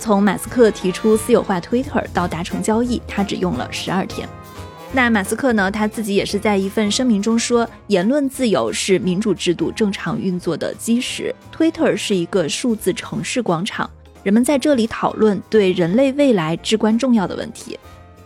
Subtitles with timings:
[0.00, 4.28] 从马斯克提出私有化 Twitter 到达成交易，他只用了十二天。
[4.92, 5.70] 那马斯克呢？
[5.70, 11.32] 他自己也是在一份声明中说，言论自由是民主制度正常运作的基石。
[11.56, 13.88] Twitter 是一个数字城市广场，
[14.24, 17.78] 人们在这里讨论对人类未来至关重要的问题。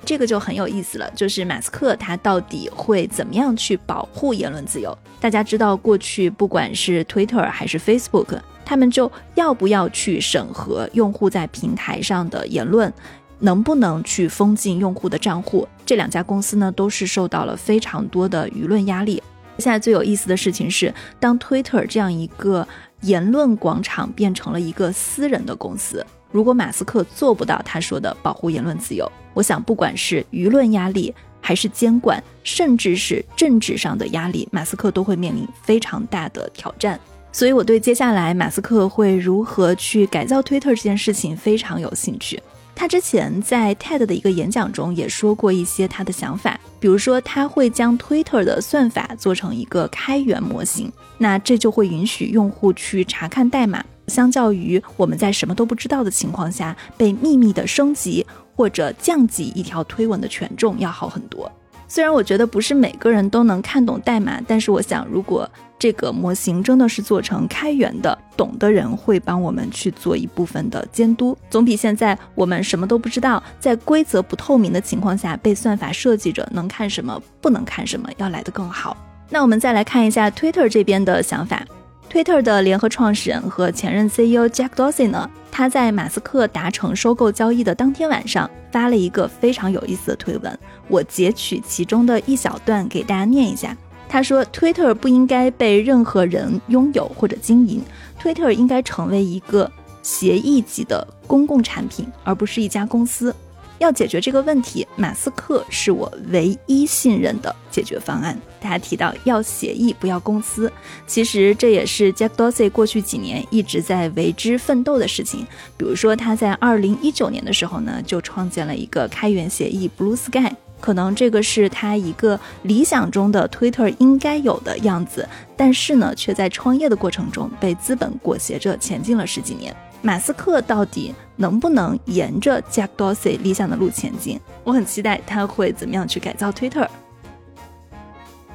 [0.06, 4.96] 这个就很有意思了，就是马斯克他到底会怎么样去保护言论自由？
[5.20, 12.93] 大家知道，过去不管是 Twitter 还是 Facebook，他们就要不要去审核用户在平台上的言论？
[13.41, 15.68] 能不能去封禁用户的账户？
[15.85, 19.22] 这两家公司呢，都是受到了非常多的舆论压力。
[19.58, 22.67] 现在最有意思的事情是，当 Twitter 这样一个
[23.03, 36.98] 言论广场变成了一个私人的公司，如果马斯克做不到他说的保护言论自由，我想不管是舆论压力，还是监管，甚至是政治上的压力，马斯克都会面临非常大的挑战。
[37.34, 42.41] 所以，我对接下来马斯克会如何去改造 Twitter 这件事情非常有兴趣。
[42.76, 61.50] 他之前在 TED 的一个演讲中也说过一些他的想法，比如说他会将 Twitter 的算法做成一个开源模型，那这就会允许用户去查看代码，相较于我们在什么都不知道的情况下被秘密的升级或者降级一条推文的权重要好很多。
[61.86, 65.48] 虽然我觉得不是每个人都能看懂代码，但是我想如果
[65.78, 78.97] 这个模型真的是做成开源的，懂的人会帮我们去做一部分的监督，总比现在我们什么都不知道，在规则不透明的情况下被算法设计着能看什么不能看什么要来得更好。
[79.28, 81.62] 那我们再来看一下 Twitter 这边的想法。
[82.11, 93.77] Twitter 的联合创始人和前任 CEO Jack Dorsey 呢，他在马斯克达成收购交易的当天晚上发了一个非常有意思的推文，我截取其中的一小段给大家念一下。
[94.14, 97.82] 他说：“Twitter 不应该被任何人拥有或者经营
[98.22, 99.68] ，Twitter 应该成为一个
[100.04, 103.34] 协议级的公共产品，而不是一家公司。
[103.78, 110.72] 要解决这个问题，马斯克是我唯一信任的解决方案。”大家提到要协议，不要公司，
[111.08, 115.44] 其实这也是 Jack Dorsey 过去几年一直在为之奋斗的事情。
[115.76, 120.54] 比如说，他在2019年的时候呢，就创建了一个开源协议 Blue Sky。
[120.84, 129.75] 可能这个是他一个理想中的 Twitter 应该有的样子，但是呢，却在创业的过程中被资本裹挟着前进了十几年。
[130.03, 134.39] 马斯克到底能不能沿着 Jack Dorsey 理想的路前进？
[134.62, 136.87] 我很期待他会怎么样去改造 Twitter。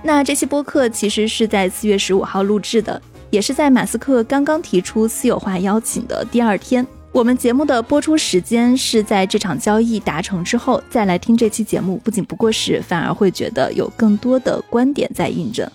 [0.04, 3.02] 那这期播客其实是在四月十五号录制的，
[3.32, 6.86] 也是在马斯克刚刚提出私有化邀请的第二天。
[7.20, 15.70] 我们节目的播出时间是在这场交易达成之后再来听这期节目，不仅不过时，反而会觉得有更多的观点在印证。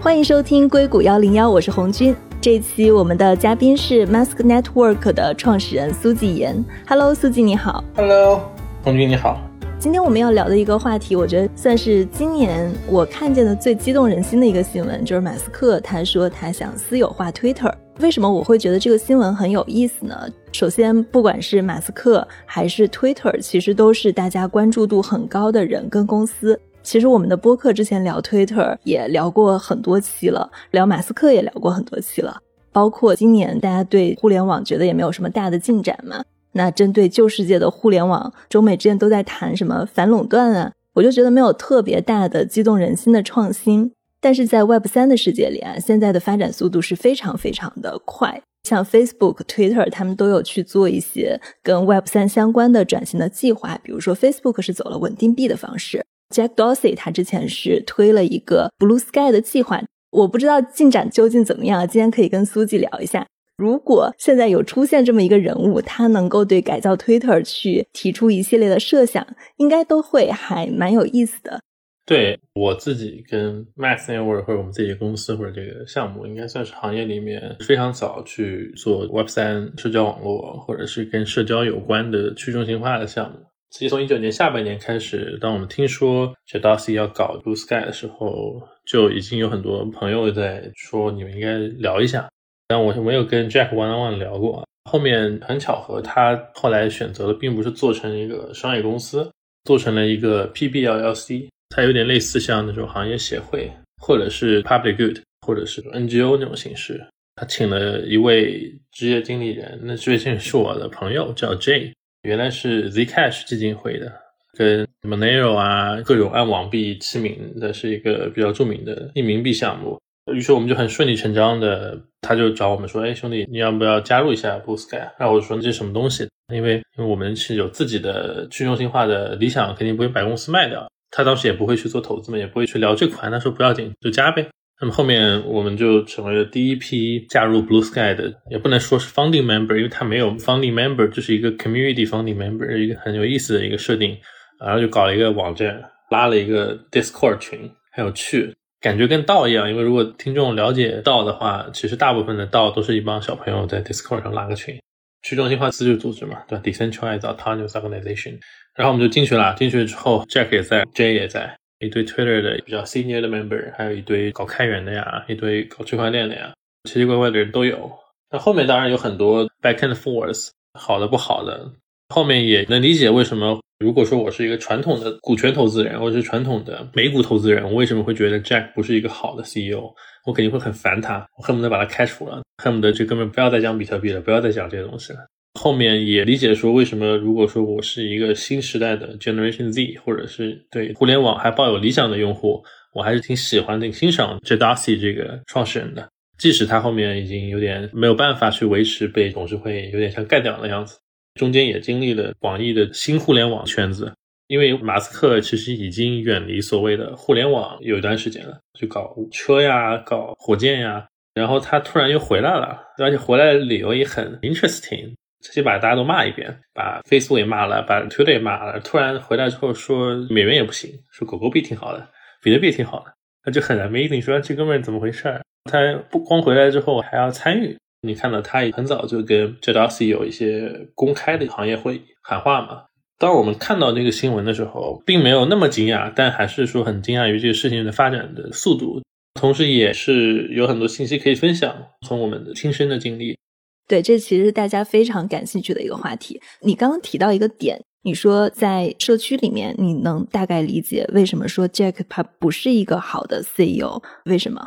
[0.00, 2.16] 欢迎收听硅谷幺零幺，我是红军。
[2.40, 6.64] 这期我们的嘉宾是 Mask Network 的创始人苏纪言。
[6.88, 7.84] Hello，苏纪你好。
[7.94, 8.40] Hello，
[8.82, 9.38] 红军你好。
[9.84, 17.70] 今天我们要聊的一个话题，我觉得算是今年我看见的最激动人心的一个新闻，就是马斯克他说他想私有化 Twitter。
[18.00, 20.26] 为什么我会觉得这个新闻很有意思呢？
[20.52, 26.58] 首先，不管是马斯克还是 Twitter，其实都是大家关注度很高的人跟公司。
[26.82, 32.34] 其实我们的播客之前聊 Twitter 也聊过很多期了，聊马斯克也聊过很多期了，
[32.72, 36.24] 包括今年大家对互联网觉得也没有什么大的进展嘛。
[36.54, 43.92] 那针对旧世界的互联网，中美之间都在谈什么反垄断啊，我就觉得没有特别大的激动人心的创新。
[44.20, 56.02] 但是在 Web 三的世界里啊，现在的发展速度是非常非常的快，像 Facebook、Twitter 他们都有去做一些跟 Web 三相关的转型的计划，比如说 Facebook 是走了稳定币的方式
[56.34, 63.26] ，Jack Dorsey 他之前是推了一个 Blue Sky 的计划，我不知道进展究竟怎么样，今天可以跟苏记聊一下。
[63.56, 69.24] 如果现在有出现这么一个人物，他能够对改造 Twitter 去提出一系列的设想，
[69.58, 71.60] 应该都会还蛮有意思的。
[72.06, 83.38] 对我自己跟 Max Network 或者我们自己公司或者这个项目，应该算是行业里面非常早去做 Web 三社交网络或者是跟社交有关的去中心化的项目。
[83.70, 92.28] 其实从一九年下半年开始，当我们听说 j a d o s y 要搞 Blue Sky 的时候，就已经有很多朋友在说你们应该聊一下。
[92.66, 94.64] 但我没有跟 Jack one on one 聊过。
[94.90, 99.30] 后面很巧合，他后来选择的并不是做成一个商业公司，
[99.64, 101.48] 做成了一个 PBLLC。
[101.70, 103.70] 它有点类似像那种行业协会，
[104.00, 107.04] 或者是 Public Good，或者是 NGO 那种形式。
[107.36, 114.12] 他请了一位职业经理人，那职业经理是我的朋友，叫 J，原来是 Zcash 基金会的，
[114.56, 119.98] 跟 Monero 啊各种按网币齐名的，是一个比较著名的匿名币项目。
[120.32, 130.86] 于是我们就很顺理成章的，他就找我们说：“哎，兄弟，你要不要加入一下 Blue Sky？” 然后我说：“这是什么东西？”因为因为我们是有自己的去中心化的理想，肯定不会把公司卖掉。
[131.10, 133.30] 他当时也不会去做投资嘛，也不会去聊这款。
[133.30, 134.46] 他说：“不要紧，就加呗。”
[134.80, 144.16] 那么后面我们就成为了第一批加入 Blue Sky 的，也不能说是 founding member，因为他没有 founding member，就是一个 community founding member，一个很有意思的一个设定。
[144.58, 148.54] 然后就搞了一个网站，拉了一个 Discord 群，还有去。
[148.84, 154.78] 感觉跟道一样，因为如果听众了解道的话，其实大部分的道都是一帮小朋友在 Discord 上拉个群，
[155.22, 158.38] 去中心化自治组织嘛，对吧？Decentralized Autonomous Organization。
[158.74, 166.52] 然后我们就进去了，进去之后，Jack 也在，J 也在，一堆 Twitter 的比较 senior 的 member，还有一堆搞开源的呀，一堆搞区块链的呀，
[166.86, 167.90] 奇奇怪怪的人都有。
[168.30, 171.72] 那后面当然有很多 back and forth，好的不好的。
[172.14, 179.92] 后面也能理解为什么，如果说我是一个传统的股权投资人，或者是传统的美股投资人，我为什么会觉得 Jack 不是一个好的 CEO？
[180.24, 185.18] 我肯定会很烦他，我恨不得把他开除了，恨不得这哥们不要再讲比特币了，不要再讲这些东西了。
[185.58, 192.62] 后面也理解说，为什么如果说我是一个新时代的 Generation Z，或者是对互联网还抱有理想的用户，
[192.94, 194.56] 我还是挺喜欢、挺欣赏 J.
[194.56, 196.08] Darcy 这个创始人的，
[196.38, 200.96] 即使他后面已经有点没有办法去维持被董事会有点像干掉的样子。
[201.34, 204.14] 中间也经历了广义的新互联网圈子，
[204.46, 222.08] 因为马斯克其实已经远离所谓的互联网有一段时间了，就搞车呀，搞火箭呀，然后他突然又回来了，而且回来的理由也很 interesting，直接把大家都骂一遍，把 Facebook 也骂了，把 Twitter 也骂了，突然回来之后说美元也不行，说狗狗币挺好的，
[222.40, 223.12] 比特币挺好的，
[223.44, 225.40] 那就很 amazing，说这哥们怎么回事？
[225.64, 225.78] 他
[226.10, 227.76] 不光回来之后还要参与。
[228.04, 232.84] 你看到他也很早就跟 j a d a s i 有一些公开的行业会议喊话嘛？
[233.18, 239.02] 当我们看到那个新闻的时候，并没有那么惊讶，但还是说很惊讶于这个事情的发展的速度，
[239.40, 241.74] 同时也是有很多信息可以分享，
[242.06, 243.38] 从我们的亲身的经历。
[243.86, 246.40] 对，这其实是大家非常感兴趣的一个话题。
[246.62, 254.02] 你刚刚提到一个点，你说在社区里面，你能大概理解为什么说 Jack 他不是一个好的 CEO？
[254.24, 254.60] 为什么？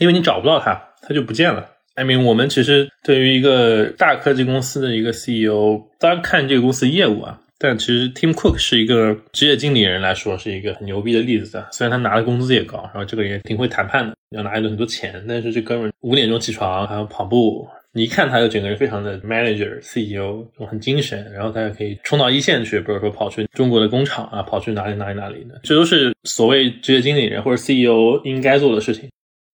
[0.00, 1.71] 因为你找不到他，他就不见了。
[1.94, 11.62] 艾明，我们其实对于一个大科技公司的一个 CEO，当然看这个公司业务啊，但其实 Tim Cook 是一个职业经理人来说，是一个很牛逼的例子。
[11.70, 29.10] 虽然他拿的工资也高，然后这个人也挺会谈判的，要拿一顿很多钱，但是这哥们五点钟起床，还要跑步，你一看他就整个人非常的 manager CEO，很精神，然后他也可以冲到一线去，比如说跑去中国的工厂啊，跑去哪里哪里哪里的，这都是所谓职业经理人或者 CEO 应该做的事情。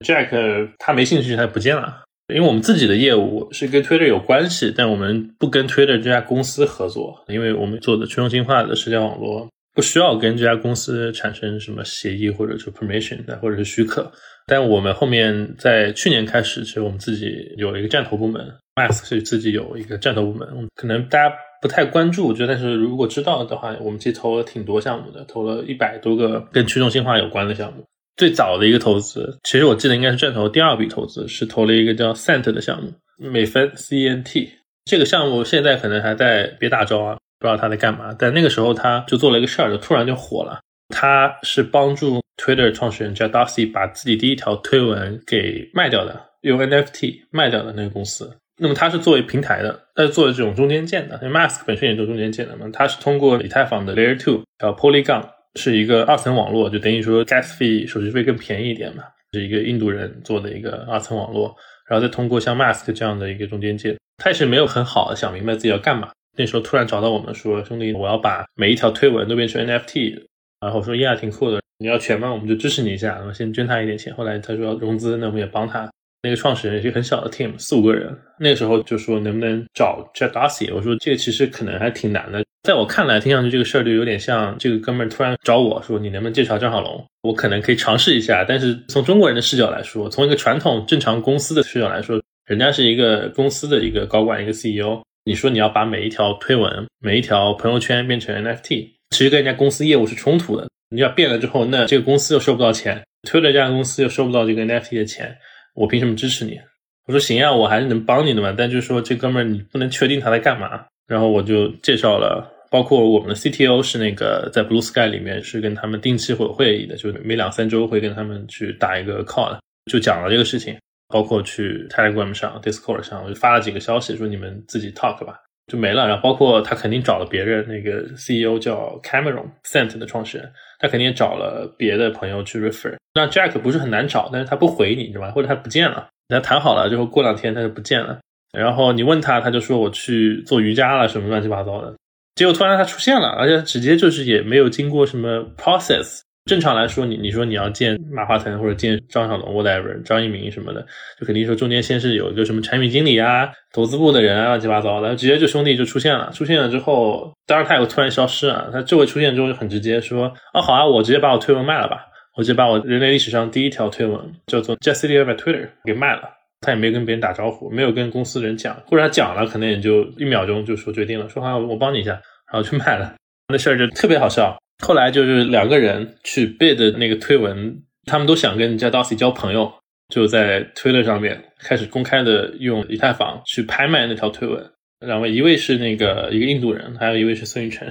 [0.06, 2.04] Jack 他没兴趣，他不见了。
[2.34, 14.12] 因为我们自己的业务是跟 Twitter 有关系，但我们不跟 Twitter 这家公司合作，因为我们做的去中心化的社交网络不需要跟这家公司产生什么协议或者是 permission 或者是许可。
[14.46, 27.84] 但我们后面在去年开始，其实我们自己有一个战投部门，Mask 是自己有一个战投部门，可能大家不太关注，我觉得，但是如果知道的话，我们其实投了挺多项目的，投了一百多个跟去中心化有关的项目。
[28.18, 34.48] 最早的一个投资，其实我记得应该是战投第二笔投资，是投了一个叫 Cent 的项目，美分 Cent
[34.84, 38.12] 这个项目现在可能还在别大招啊，不知道他在干嘛。
[38.18, 40.58] 但那个时候他就做了一个事儿，就突然就火了。
[40.88, 48.36] 他是帮助 Twitter 创始人 Jack Dorsey 把自己第一条推文给卖掉的，用 N F T 卖掉的那个公司。
[48.60, 51.20] 那么他是作为平台的，他是作为这种中间件的。
[51.22, 55.28] 因为 Mask 本身也做中间件的嘛，他是通过以太坊的 Layer Two 叫 Polygon。
[55.54, 61.54] 是一个二层网络，就等于说 gas fee 手续费更便宜一点嘛，是一个印度人做的一个二层网络，
[61.88, 66.10] 然后再通过像 Mask 这样的一个中间件，他也是没有很好的想明白自己要干嘛。
[66.36, 70.22] 那时候突然找到我们说，兄弟，我要把每一条推文都变成 NFT，
[70.60, 72.32] 然后说呀挺酷的，你要全吗？
[72.32, 74.14] 我们就支持你一下，然后先捐他一点钱。
[74.14, 75.90] 后来他说要融资，那我们也帮他。
[76.22, 78.16] 那个创始人是一个很小的 team，四五个人。
[78.38, 80.74] 那个时候就说能不能找 Jack Dorsey？
[80.74, 82.44] 我说这个其实可能还挺难的。
[82.62, 87.06] 在我看来，听上去这个事儿就有点像这个哥们儿突然找我说你能不能介绍张小龙？
[87.22, 88.44] 我可能可以尝试一下。
[88.46, 95.00] 但是从中国人的视角来说，从一个传统正常公司的视角来说，人家是一个公司的一个高管，一个 CEO。
[95.24, 100.68] 你说你要把每一条推文、每一条朋友圈变成 NFT，其实跟人家公司业务是冲突的。
[100.90, 105.36] 你要变了之后，那这个公司又收不到钱，推了这家公司又收不到这个 NFT 的钱。
[105.74, 106.58] 我凭什么支持你？
[107.06, 108.54] 我说行呀，我还是能帮你的嘛。
[108.56, 110.86] 但就是说，这哥们儿你不能确定他在干嘛。
[111.08, 119.58] 然后我就介绍了，包括我们的 CTO 是那个在 Blue Sky 里面是跟他们定期会有会议的，就每两三周会跟他们去打一个 call，
[119.90, 120.76] 就讲了这个事情。
[121.10, 125.40] 包括去 Telegram 上、Discord 上，我就发了几个消息说你们自己 talk 吧。
[125.66, 126.06] 就没了。
[126.06, 132.94] 然后包括他肯定找了别人，那个 CEO 叫 Cameron Cent 的创始人，他肯定也找了别的朋友去 refer。
[133.14, 135.30] 那 Jack 不是很难找，但是他不回你，知道吧？
[135.30, 138.18] 或者他不见了，他谈好了之后过两天他就不见了。
[138.52, 141.94] 然后你问他，他就说我去做瑜伽了，什么乱七八糟的。
[142.34, 146.20] 结果突然他出现了，而且直接就是也没有经过什么 process。
[146.46, 150.80] 正常来说，你你说你要见马化腾或者见张小龙 whatever 张一鸣什么的，
[151.20, 156.30] 就肯定说中间先是有一个什么产品经理啊、投资部的人啊，乱七八糟的，直接就兄弟就出现了。
[156.32, 158.68] 出现了之后，当然他也会突然消失啊。
[158.72, 166.37] 他这回出现之后就很直接说，哦好啊，我直接把我推文卖了吧，我直接把我人类历史上第一条推文叫做 Just Leave My Twitter 给卖了。
[166.60, 172.12] 他也没跟别人打招呼，没有跟公司人讲，或者他讲了，可能也就一秒钟就说决定了，说好我帮你一下，
[172.52, 173.14] 然后去卖了。
[173.48, 174.58] 那事儿就特别好笑。
[174.84, 179.72] 后来就是两个人去 bid 那个推文，他们都想跟 j a d o s i 交朋友，
[180.08, 184.64] 就在 Twitter 上面开始公开的用以太坊去拍卖那条推文。
[185.00, 187.90] 两位，一位是那个一个印度人，还有一位是孙宇晨，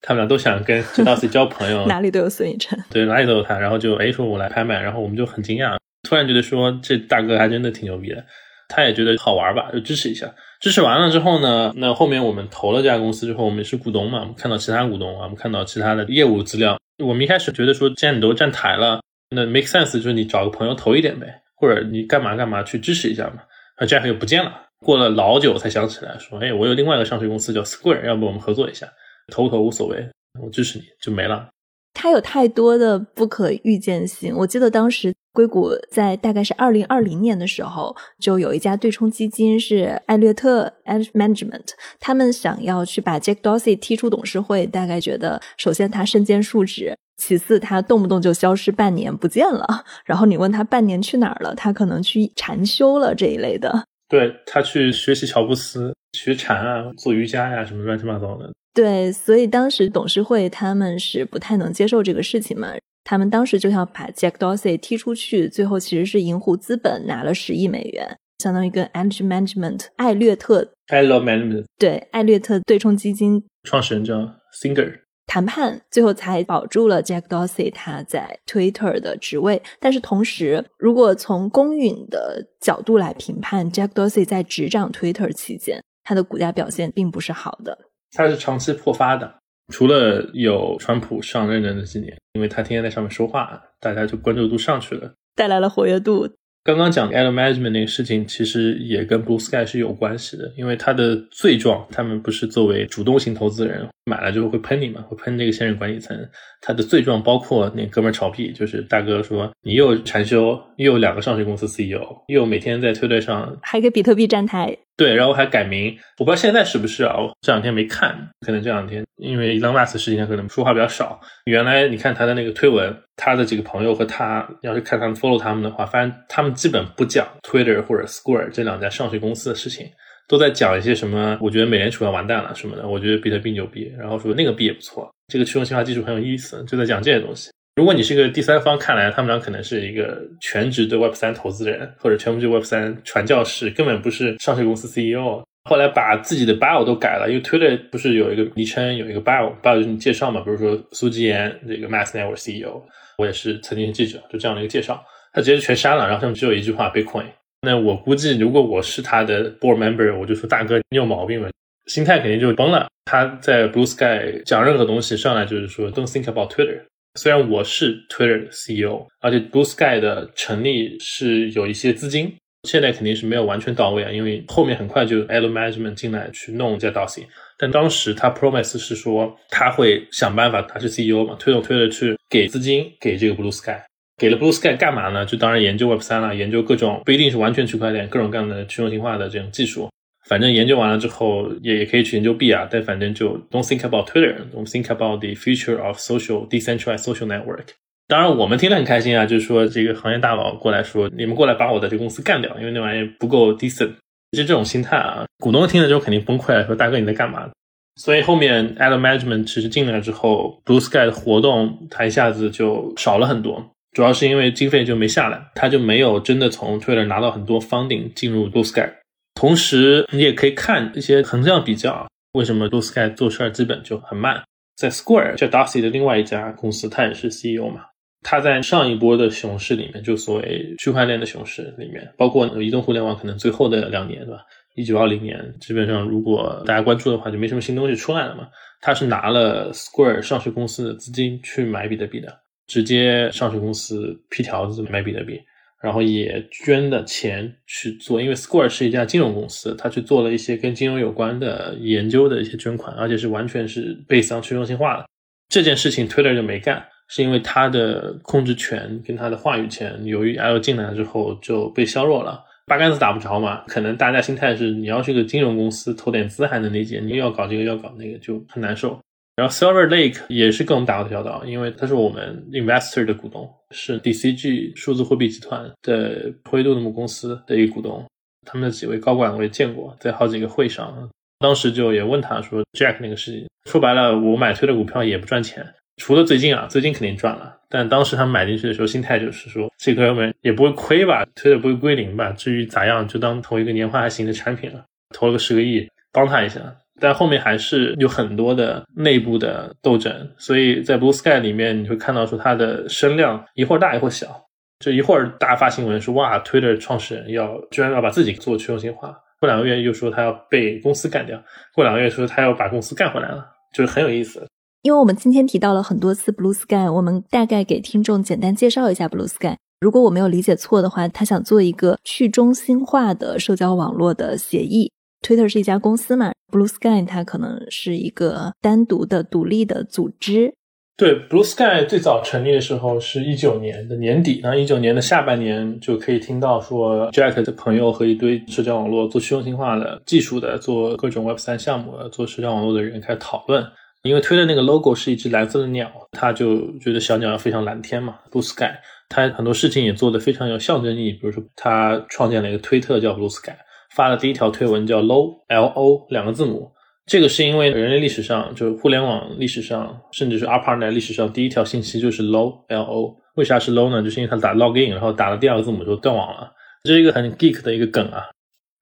[0.00, 1.86] 他们俩都想跟 j a d o s i 交朋友。
[1.88, 3.58] 哪里都有孙宇晨，对，哪里都有他。
[3.58, 8.24] 然后就哎说我来拍卖，然后我们就很惊讶，突然觉得说这大哥还真的挺牛逼的。
[8.68, 10.34] 他也觉得好玩吧，就支持一下。
[10.60, 16.76] 支持完了之后呢，那后面我们投了这家公司之后，我们是股东嘛，我们看到其他股东啊，我们看到其他的业务资料。
[17.04, 23.42] 我们一开始觉得说，既然你都站台了，那 make sense 就是你找个朋友投一点呗，或者你干嘛干嘛去支持一下嘛。
[23.78, 28.88] 那 Jack 又不见了，过了老久才想起来说，哎，我有另外一个上市公司叫 Square，要不我们合作一下，
[29.32, 30.08] 投不投无所谓，
[30.42, 31.48] 我支持你就没了。
[31.94, 34.34] 他有太多的不可预见性。
[34.36, 41.66] 我记得当时硅谷在大概是二零二零年的时候，就有一家对冲基金是艾略特 （Edge Management），
[42.00, 44.66] 他们想要去把 Jack Dorsey 踢出董事会。
[44.66, 49.84] 大概觉得，首先他身兼数职，其次他动不动就消失半年不见了。
[50.06, 53.84] 然后你问他半年去哪儿了，他可能去禅修了这一类的。
[54.08, 58.50] 对他去学习乔布斯，学禅啊，做瑜伽呀，什么乱七八糟的。
[58.72, 62.68] 对，所以当时董事会他们是不太能接受这个事情嘛，
[63.08, 74.16] 他们当时就想把 Jack Dorsey 踢出去，最后其实是银湖资本拿了十亿美元，相当于跟 Energy Management 艾略特 Management 对艾略特对冲基金创始人叫
[74.60, 74.92] Singer
[75.28, 79.62] 谈判，最后才保住了 Jack Dorsey 他在 Twitter 的职位。
[79.78, 87.78] 但是同时，如果从公允的角度来评判，Jack Dorsey 在执掌 Twitter 期间，他的股价表现并不是好的。
[88.12, 89.34] 他是长期破发的，
[89.72, 96.28] 除了有川普上任的那几年，因为他天天在上面说话，大家就关注度上去了，带来了活跃度。
[96.62, 106.16] 刚刚讲 Adam Management 那个事情，其实也跟 Blue Sky 是有关系的，因为他的罪状，他们不是作为主动型投资人买了之后会喷你嘛，会喷这个现任管理层。
[106.60, 114.76] 他的罪状包括那哥们儿炒币，就是大哥说你又禅修，又有两个上市公司 CEO，又每天在推特上还给比特币站台。
[114.96, 117.16] 对，然后还改名，我不知道现在是不是啊？
[117.18, 121.20] 我这两天没看，可能这两天因为 Elon Musk 事情，可能说话比较少。
[121.44, 129.86] 原来你看他的那个推文，他的几个朋友和他，要是看他们 follow 他们的话，发现他们基本不讲 Twitter 或者 Square 这两家上市公司的事情，
[130.28, 131.38] 都在讲一些什么。
[131.40, 137.50] 我觉得美联储要完蛋了什么的，我觉得比特币牛逼，然后说那个币也不错，这个去中心化技术很有意思，就在讲这些东西。
[137.76, 145.42] 如果你是个第三方看来，他们俩可能是一个全职的 Web 三投资人，或者全部就 Web 三传教士，根本不是上市公司 CEO。
[145.68, 152.80] 后来把自己的 bio 都改了，因为 Twitter 不是有一个昵称，有一个 bio，bio 就是你介绍嘛，比如说苏吉言这个 Mass Network CEO，
[153.18, 157.26] 我也是曾经是记者，就这样的一个介绍，他直接就全删了，然后上面只有一句话 Bitcoin。
[157.62, 161.50] 那我估计，如果我是他的 board member，我就说大哥你有毛病了，
[161.86, 162.88] 心态肯定就崩了。
[163.06, 166.82] 他在 Blue Sky 讲任何东西上来就是说 Don't think about Twitter。
[167.14, 172.34] 虽然我是 Twitter 的 CEO，而且 Blue Sky 的成立是有一些资金，
[172.64, 177.24] 现在肯定是没有完全到位啊，因为后面很快就 Adam Management 进来去弄这 Dorsey。
[177.56, 183.80] 但当时他 promise 是说他会想办法，他是 CEO 嘛，推动 Twitter 去给资金给这个 Blue Sky，
[184.16, 185.26] 给了 Blue Sky 干嘛呢？
[185.26, 189.90] 就当然研究 Web 三了，研究各种不一定是完全区块链，各种各样的去中心化的这种技术。
[190.28, 192.66] 反正研究完了之后，也也可以去研究币啊。
[192.70, 197.66] 但反正就 don't think about Twitter，don't think about the future of social decentralized social network。
[198.08, 203.92] 当然，我们听得很开心啊，就是说这个行业大佬过来说，你们过来把我的这个公司干掉，因为那玩意不够 decent。
[204.32, 207.48] 就这种心态啊，股东听了之后肯定崩溃了，说大哥你在干嘛？
[207.94, 213.64] 所以后面 Adam Management 其实进来之后，Blue Sky 的活动它一下子就少了很多，
[213.96, 218.92] 主要是因为经费就没下来，他就没有真的从 Twitter 拿到很多 funding 进入 Blue Sky。
[219.34, 224.42] 同时，你也可以看一些横向比较，为什么 Blue Sky 做事儿基本就很慢。
[224.76, 227.86] 在 Square，叫 Darcy 的另外一家公司，他也是 CEO 嘛。
[228.20, 234.42] 他在上一波的熊市里面，就所谓区块链的熊市里面，包括移动互联网可能最后的两年，对吧？
[234.74, 238.46] 一九二零年，基本上如果大家关注的话，就没什么新东西出来了嘛。
[238.82, 245.40] 他是拿了 Square 上市公司的资金去买比特币的，直接上市公司批条子买比特币，
[245.80, 255.06] 然后也捐的钱去做，因为 Square 是一家金融公司，他去做了一些跟金融有关的研究的一些捐款，而且是完全是被上去中心化的。
[255.48, 262.42] 这件事情 Twitter 就没干，是因为他的控制权跟他的话语权，由于 L 进来之后就被削弱了。
[262.66, 268.98] 八竿子打不着嘛，可能大家心态是你要是个金融公司投点资还能理解，你又要搞这个要搞那个就很难受。
[269.36, 278.02] 然后 Silver Lake 也是跟我们打过交道，因为他是我们 investor 的股东，是 DCG 数字货币集团的灰度的母公司的一个股东。
[278.46, 285.66] 他们的几位高管我也见过，在好几个会上，当时就也问他说 Jack 那个事情，说白了我买推的股票也不赚钱。
[285.96, 296.60] 除了最近啊，最近肯定赚了，但当时他们买进去的时候，心态就是说，这哥们也不会亏吧，推的不会归零吧，至于咋样，就当投一个年化还行的产品了，投了个十个亿，帮他一下。
[297.00, 304.46] 但后面还是有很多的内部的斗争，所以在 Blue Sky 里面，你会看到说它的声量一会儿大一会儿小，
[304.78, 311.42] 就一会儿大发新闻说哇，Twitter 创始人要居然要把自己做去中心化，过两个月又说他要被公司干掉，
[311.74, 314.46] 过两个月说他要把公司干回来了，就是很有意思。
[314.82, 319.56] 因为我们今天提到了很多次 Blue Sky，我们大概给听众简单介绍一下 Blue Sky。
[319.80, 324.92] 如果我没有理解错的话，他想做一个去中心化的社交网络的协议。
[325.26, 330.54] Twitter 是一家公司嘛，Blue Sky 它可能是一个单独的、独立的组织。
[330.96, 343.66] 对，Blue Sky 最早成立的时候是一九年的年底，然后一九年的下半年就可以听到说，Jack 的朋友和一堆社交网络做去中心化的技术的、做各种 Web 三项目的、做社交网络的人开始讨论。
[344.04, 348.70] 因为推的那个 logo 是一只蓝色的鸟，他就觉得小鸟要飞上蓝天嘛，Blue Sky。
[349.08, 353.56] 他很多事情也做得非常有象征意义，比如说他创建了一个推特叫 Blue Sky，
[353.96, 356.70] 发的第一条推文叫 Low，L O 两个字母。
[357.06, 363.16] 这个是因为人类历史上，就是互联网历史上，甚至是 ARPANET 历史上第一条信息就是 Low，L O。
[363.36, 364.02] 为啥是 Low 呢？
[364.02, 366.52] 就是因为他打 login，然后打了第二个字母就断网了。
[366.84, 368.24] 这是一个很 geek 的一个梗啊。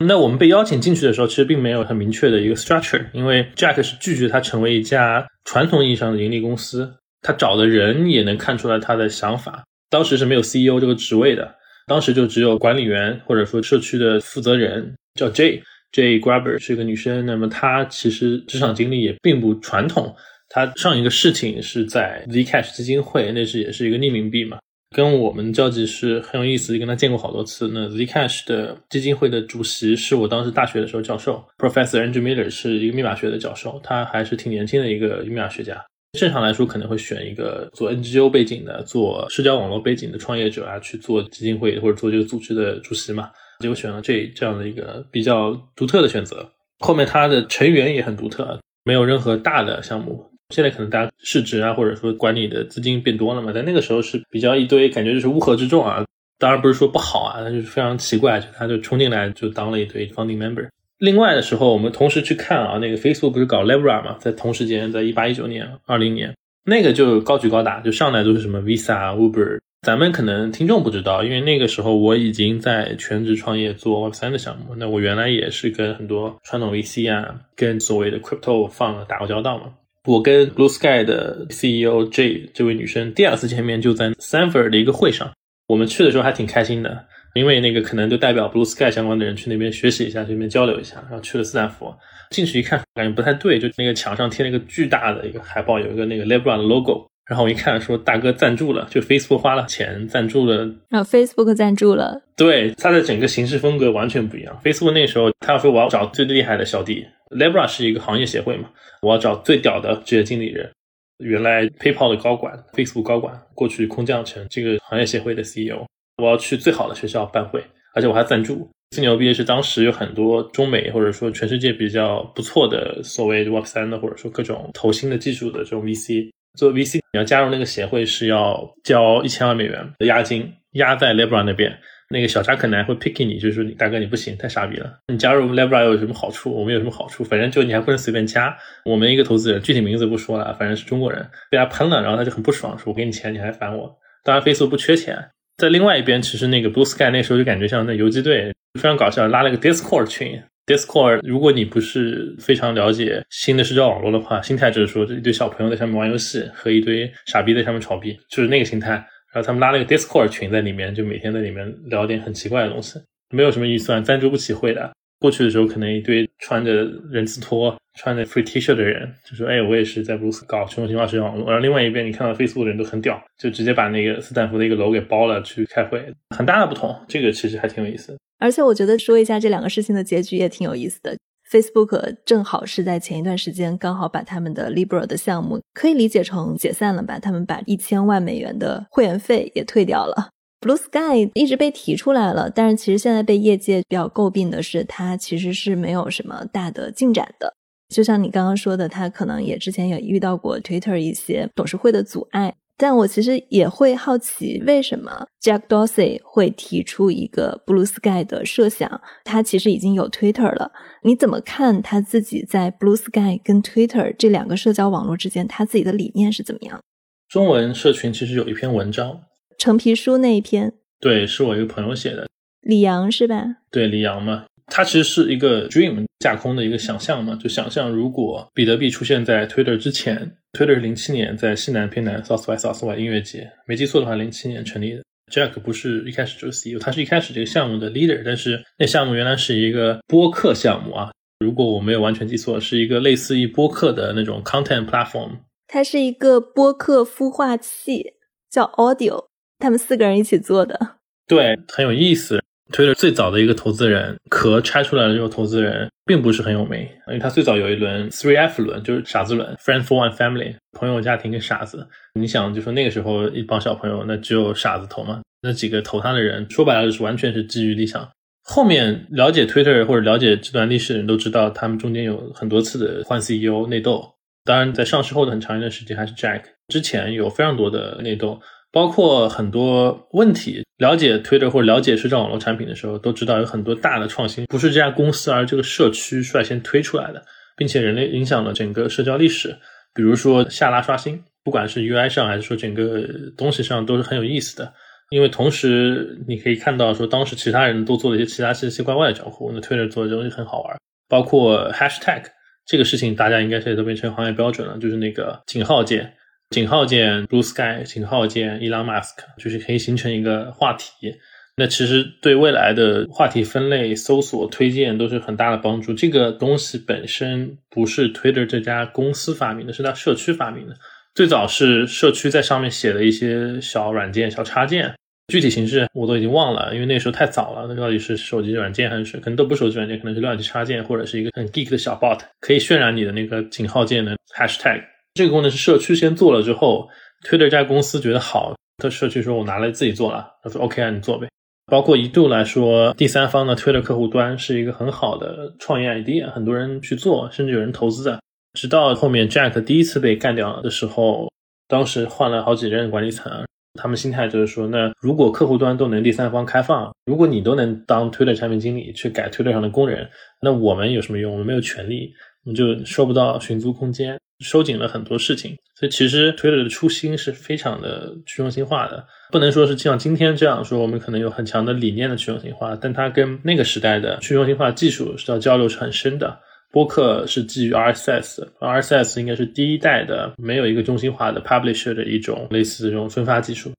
[0.04, 6.92] 那我们被邀请进去的时候，其实并没有很明确的一个 structure，因为 Jack 是拒绝他成为一家传统意义上的盈利公司。
[7.22, 9.64] 他找的人也能看出来他的想法。
[9.88, 11.54] 当时是没有 CEO 这个职位的，
[11.86, 17.24] 当时就只有管理员或者说社区的负责人，叫 J J Grabber 是一个女生。
[17.24, 20.14] 那么她其实职场经历也并不传统。
[20.48, 24.58] 她上一个事情是在 Zcash 基金会，那是也是一个匿名币嘛。
[24.94, 27.68] 跟我们交集是很有意思，跟他见过好多次。
[27.72, 35.84] 那 Zcash 的基金会的主席是我当时大学的时候教授，Professor Andrew Miller 是一个密码学的教授，他还是挺年轻的一个密码学家。
[36.16, 43.30] 正常来说，可能会选一个做 NGO 背景的、做社交网络背景的创业者啊，去做基金会或者做这个组织的主席嘛。
[43.64, 46.46] 结果选了这这样的一个比较独特的选择。
[46.80, 50.22] 后面他的成员也很独特，没有任何大的项目。
[50.50, 56.04] 现在可能大家市值啊，或者说管理的资金变多了嘛，但那个时候是比较一堆，感觉就是乌合之众啊。
[56.38, 60.68] 当然不是说不好啊，那就是非常奇怪，就他就冲进来就当了一堆 founding member。
[60.98, 69.58] 另外的时候，我们同时去看啊，那个 Facebook 不是搞 Libra 嘛，在同时间，在一八一九年、二零年，那个就高举高打，就上来都是什么 Visa、Uber。
[69.84, 79.74] 咱们可能听众不知道，因为那个时候我已经在全职创业做 Web 三的项目，那我原来也是跟很多传统 VC 啊，跟所谓的 Crypto 放打过交道嘛。
[80.06, 85.30] 我跟 Blue Sky 的 CEO J 这位女生第二次见面就在 Sanford 的一个会上，
[85.68, 91.94] 我们去的时候还挺开心的，因为那个可能就代表 Blue Sky 相关的人去那边学习一下，去那边交流一下，然后去了斯坦福，
[92.30, 104.60] 进去一看感觉不太对，就那个墙上贴了一个巨大的一个海报，有一个那个 Libra 的 logo，然后我一看说大哥赞助了，就 Facebook 花了钱赞助了，啊 Facebook 赞助了，对，它的整个形式风格完全不一样。
[104.62, 107.06] Facebook 那时候他要说我要找最厉害的小弟。
[107.30, 108.68] Libra 是一个行业协会嘛，
[109.00, 110.70] 我要找最屌的职业经理人。
[111.18, 115.86] 原来 PayPal 的高管、Facebook 高管过去空降成这个行业协会的 CEO。
[116.22, 118.68] 我要去最好的学校办会，而且我还赞助。
[118.90, 126.30] 最牛逼的是，当时有很多中美或者说全世界比较不错的所谓 Web 三的或者说各种投新的技术的这种 VC。
[126.56, 131.78] 做 VC，你要加入那个协会是要交一千万美元的押金，押在 Libra 那边。
[132.10, 134.98] 那个小扎可能还会 pick 你，就是说你大哥你不行，太傻逼了。
[135.08, 136.52] 你加入 Libra 有什么好处？
[136.52, 137.24] 我们有什么好处？
[137.24, 138.56] 反正就你还不能随便加。
[138.84, 143.98] 我们一个投资人，具体名字不说了，反正是中国人，被他喷了，然后他就很不爽，说我给你钱你还烦我。
[144.22, 145.30] 当然 Facebook 不缺钱。
[145.56, 150.42] 在另外一边，其实那个 Blue Sky 那时候就感觉像那游击队，非常搞笑，拉了个 Discord 群。
[150.66, 158.92] Discord 如果你不是非常了解新的社交网络的话，心态就是说这一堆小朋友在上面玩游戏，和一堆傻逼在上面炒币，就是那个心态。
[159.32, 162.98] 然后他们拉了个 Discord 群在里面，就每天在里面聊点很奇怪的东西，
[163.30, 164.90] 没有什么预算，赞助不起会的。
[165.20, 176.04] 过去的时候，可能一堆穿着人字拖、穿着 free T 恤的人，就说：“哎，我也是在布鲁斯搞去中心化社交网络。”然后另外一边，你看到 Facebook 的人都很屌，就直接把那个斯坦福的一个楼给包了去开会，
[176.36, 176.94] 很大的不同。
[177.08, 178.16] 这个其实还挺有意思。
[178.38, 181.16] 而且我觉得说一下这两个事情的结局也挺有意思的。
[181.50, 187.18] Facebook 正好是在前一段时间刚好把他们的 Libra 的项目可以理解成解散了吧？
[187.18, 190.30] 他们把一千万美元的会员费也退掉了。
[190.60, 197.54] Blue Sky 一直被提出来了，但是其实现在被业界比较诟病的是，它其实是没有什么大的进展的。
[197.94, 202.54] 就像你刚刚说的，它可能也之前也遇到过 Twitter 一些董事会的阻碍。
[202.76, 209.00] 但我其实也会好奇，为什么 Jack Dorsey 会提出一个 Blue Sky 的设想？
[209.24, 216.80] 他其实已经有 Twitter 了，你怎么看他自己在 Blue Sky 跟 Twitter 这两个社交网络之间，他自己的理念是怎么样？
[217.28, 219.20] 中文社群其实有一篇文章。
[219.56, 222.26] 橙皮书那一篇，对，是我一个朋友写的，
[222.60, 223.44] 李阳是吧？
[223.70, 235.02] 对，李阳嘛，他其实是一个 dream 架空的一个想象嘛，就想象如果比特币出现在 Twitter 之前，Twitter 是零七年在西南偏南 South by South by 音乐节，没记错的话，零七年成立的。
[235.32, 248.14] Jack 不是一开始就是 CEO，他是一开始这个项目的 leader，但是那项目原来是一个播客项目啊，如果我没有完全记错，是一个类似于播客的那种 content platform，它是一个播客孵化器，
[248.50, 249.26] 叫 Audio。
[249.58, 250.96] 他们四个人一起做的，
[251.26, 252.38] 对，很有意思。
[252.72, 261.86] Twitter 最早的一个投资人壳拆出来的这个投资人，并不是很有名，因为他最早有一轮 Three F 轮，就是傻子轮，Friend for One Family，朋友、家庭跟傻子。
[262.14, 265.20] 你想，就说那个时候一帮小朋友，那只有傻子投嘛？
[265.42, 268.08] 那几个投他的人，说白了就是完全是基于理想。
[268.42, 274.14] 后面了解 Twitter 或者了解这段历史的人都知道，他们中间有很多次的换 CEO 内斗。
[274.44, 278.40] 当然，在上市后的很长一段时间，还是 Jack 之前有非常多的内斗。
[278.74, 287.22] 包括很多问题，了解 Twitter 或者了解社交网络产品的时候，都知道有很多大的创新不是这家公司，而这个社区率先推出来的，
[287.56, 289.56] 并且人类影响了整个社交历史。
[289.94, 293.06] 比如说下拉刷新，不管是 UI 上还是说整个
[293.36, 294.74] 东西上，都是很有意思的。
[295.10, 300.76] 因为同时你可以看到说，当时其他人都做了一些其他奇奇怪怪的交互，那 Twitter 做的东西很好玩。
[301.08, 302.24] 包括 Hashtag
[302.66, 306.14] 这个事情，大家应该现在都变成行业标准了，就是那个井号键。
[306.54, 311.16] 井号键 Blue Sky，井号键 Elon Musk，就是可以形成一个话题。
[311.56, 315.92] 那其实对未来的话题分类、搜索、推荐都是很大的帮助。
[315.92, 320.76] 这个东西本身不是 Twitter 这家公司发明的，是它社区发明的。
[321.12, 324.94] 最早是社区在上面写的一些小软件、小插件，
[325.26, 327.66] 具体形式我都已经忘了，因为那时候太早了。
[327.68, 334.93] 那到底是手机软件还是可能都不是手机软件，可能是浏览器插件或者是一个很 geek 的小 bot，可以渲染你的那个井号键的 hashtag。
[335.14, 336.88] 这个功能是社区先做了之后
[337.24, 341.28] ，Twitter 这家公司觉得好，他社区说我拿来自己做了，他说 OK 啊，你做呗。
[341.66, 348.18] 包括一度来说，第三方的 Twitter 客户端是一个很好的创业 idea，很多人去做，甚至有人投资的。
[348.58, 351.30] 直到后面 Jack 第一次被干掉的时候，
[351.68, 353.46] 当时换了好几任管理层，
[353.80, 360.08] 他们心态就是说，那如果客户端都能第三方开放，如果你都能当 Twitter 产品经理去改 Twitter 上的工人，
[360.42, 361.30] 那我们有什么用？
[361.30, 362.12] 我们没有权利，
[362.44, 364.18] 我们就收不到寻租空间。
[364.44, 376.38] 收紧了很多事情，所以其实 Twitter 的初心是非常的去中心化的，不能说是像今天这样说，我们可能有很强的理念的去中心化，但它跟那个时代的去中心化技术是要交流是很深的。
[376.70, 383.72] 播客是基于 RSS，RSS 应该是第一代的没有一个中心化的 publisher 的一种类似这种分发技术，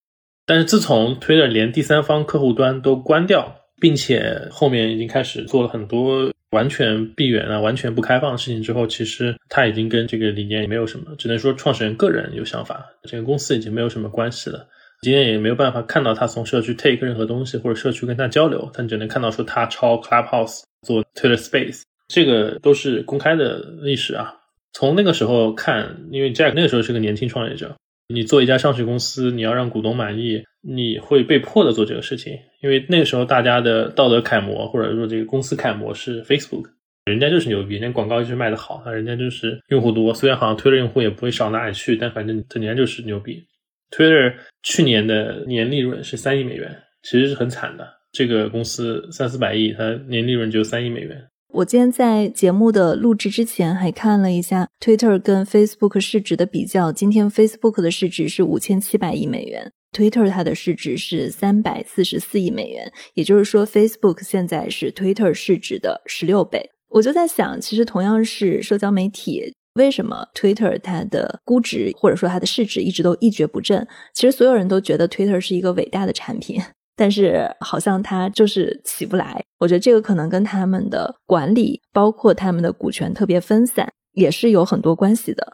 [0.46, 6.32] 但是自从 Twitter 连第三方客户端都关掉，并且后面已经开始做了很多。
[6.52, 14.66] 完全闭源啊，完全不开放的事情之后，其实他已经跟这个理念也没有什么，只能说创始人个人有想法，整个公司已经没有什么关系了。
[15.02, 24.34] 今天也没有办法看到他从社区 take 任何东西，或者社区跟他交流，但只能看到说他抄 Clubhouse 做 Twitter Space，这个都是公开的历史啊。
[24.72, 27.76] 从那个时候看，因为 Jack 那个时候是个年轻创业者。
[28.08, 36.66] 你做一家上市公司，你要让股东满意，你会被迫的做这个事情，因为那个时候大家的道德楷模或者说这个公司楷模是 Facebook，
[37.06, 43.44] 人家就是牛逼，人家广告就是卖的好，啊，人家就是用户多，虽然好像 Twitter 用户也不会少哪里去，但反正人家就是牛逼。
[43.90, 51.24] Twitter 去年的年利润是三亿美元，其实是很惨的，这个公司三四百亿，它年利润只有三亿美元。
[51.56, 56.92] 我今天在节目的录制之前还看了一下 Twitter 跟 Facebook 市值的比较。
[56.92, 62.92] 今天 Facebook 的市值是五千七百亿美元，Twitter 它的市值是三百四十四亿美元。
[63.14, 66.72] 也就是说，Facebook 现在是 Twitter 市值的十六倍。
[66.90, 73.88] 我就在想，其实同样是社交媒体，为什么 Twitter 它的估值或者说它的市值一直都一蹶不振？
[74.14, 76.62] 其实所有人都觉得 Twitter 是一个伟大的产品。
[76.96, 79.44] 但是好像他就是起不来。
[79.60, 85.46] 我觉得这个可能跟他们的管理，包括他们的股权特别分散，也是有很多关系的。